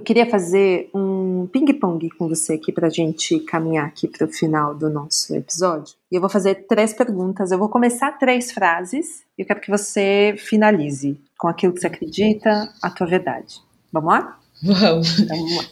[0.01, 4.31] Eu queria fazer um ping-pong com você aqui para a gente caminhar aqui para o
[4.31, 5.93] final do nosso episódio.
[6.11, 7.51] E eu vou fazer três perguntas.
[7.51, 11.85] Eu vou começar três frases e eu quero que você finalize com aquilo que você
[11.85, 13.61] acredita, a tua verdade.
[13.93, 14.39] Vamos lá?
[14.63, 15.19] Vamos.
[15.19, 15.63] Então, vamos lá.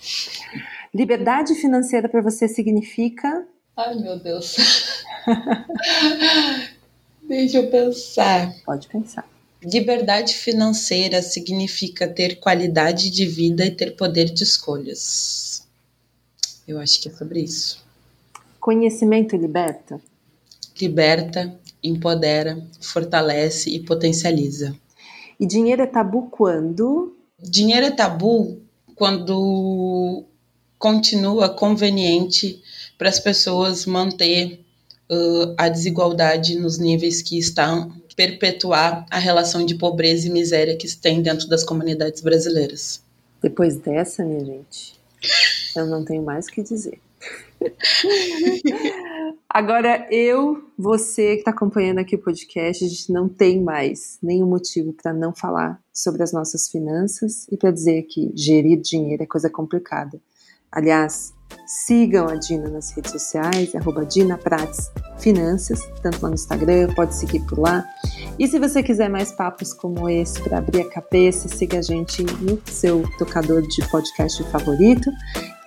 [0.94, 3.48] Liberdade financeira para você significa?
[3.76, 4.56] Ai, meu Deus.
[7.28, 8.54] Deixa eu pensar.
[8.64, 9.26] Pode pensar.
[9.62, 15.68] Liberdade financeira significa ter qualidade de vida e ter poder de escolhas.
[16.66, 17.84] Eu acho que é sobre isso.
[18.60, 20.00] Conhecimento liberta?
[20.80, 21.54] Liberta,
[21.84, 24.74] empodera, fortalece e potencializa.
[25.38, 27.18] E dinheiro é tabu quando?
[27.38, 28.62] Dinheiro é tabu
[28.96, 30.24] quando
[30.78, 32.62] continua conveniente
[32.98, 34.62] para as pessoas manter
[35.12, 40.86] uh, a desigualdade nos níveis que estão perpetuar a relação de pobreza e miséria que
[40.86, 43.02] se tem dentro das comunidades brasileiras.
[43.42, 45.00] Depois dessa, minha gente,
[45.74, 47.00] eu não tenho mais o que dizer.
[49.50, 54.48] Agora, eu, você que está acompanhando aqui o podcast, a gente não tem mais nenhum
[54.48, 59.26] motivo para não falar sobre as nossas finanças e para dizer que gerir dinheiro é
[59.26, 60.20] coisa complicada.
[60.70, 61.34] Aliás,
[61.66, 67.16] Sigam a Dina nas redes sociais, arroba Dina Prates Finanças, tanto lá no Instagram, pode
[67.16, 67.86] seguir por lá.
[68.38, 72.24] E se você quiser mais papos como esse para abrir a cabeça, siga a gente
[72.24, 75.12] no seu tocador de podcast favorito.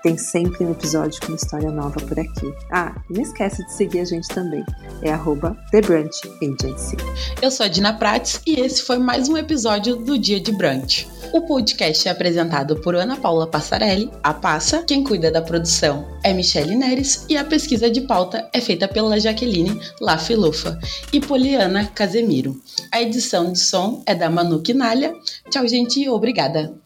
[0.02, 2.52] Tem sempre um episódio com história nova por aqui.
[2.72, 4.64] Ah, não esquece de seguir a gente também.
[5.00, 5.56] É arroba.
[7.40, 11.08] Eu sou a Dina Prates e esse foi mais um episódio do Dia de Brunch.
[11.32, 14.82] O podcast é apresentado por Ana Paula Passarelli, a Passa.
[14.82, 19.20] Quem cuida da produção é Michele Neres e a pesquisa de pauta é feita pela
[19.20, 20.80] Jaqueline Lafilufa
[21.12, 22.60] e Poliana Casemiro.
[22.90, 25.14] A edição de som é da Manu Quinalha.
[25.48, 26.81] Tchau, gente, obrigada!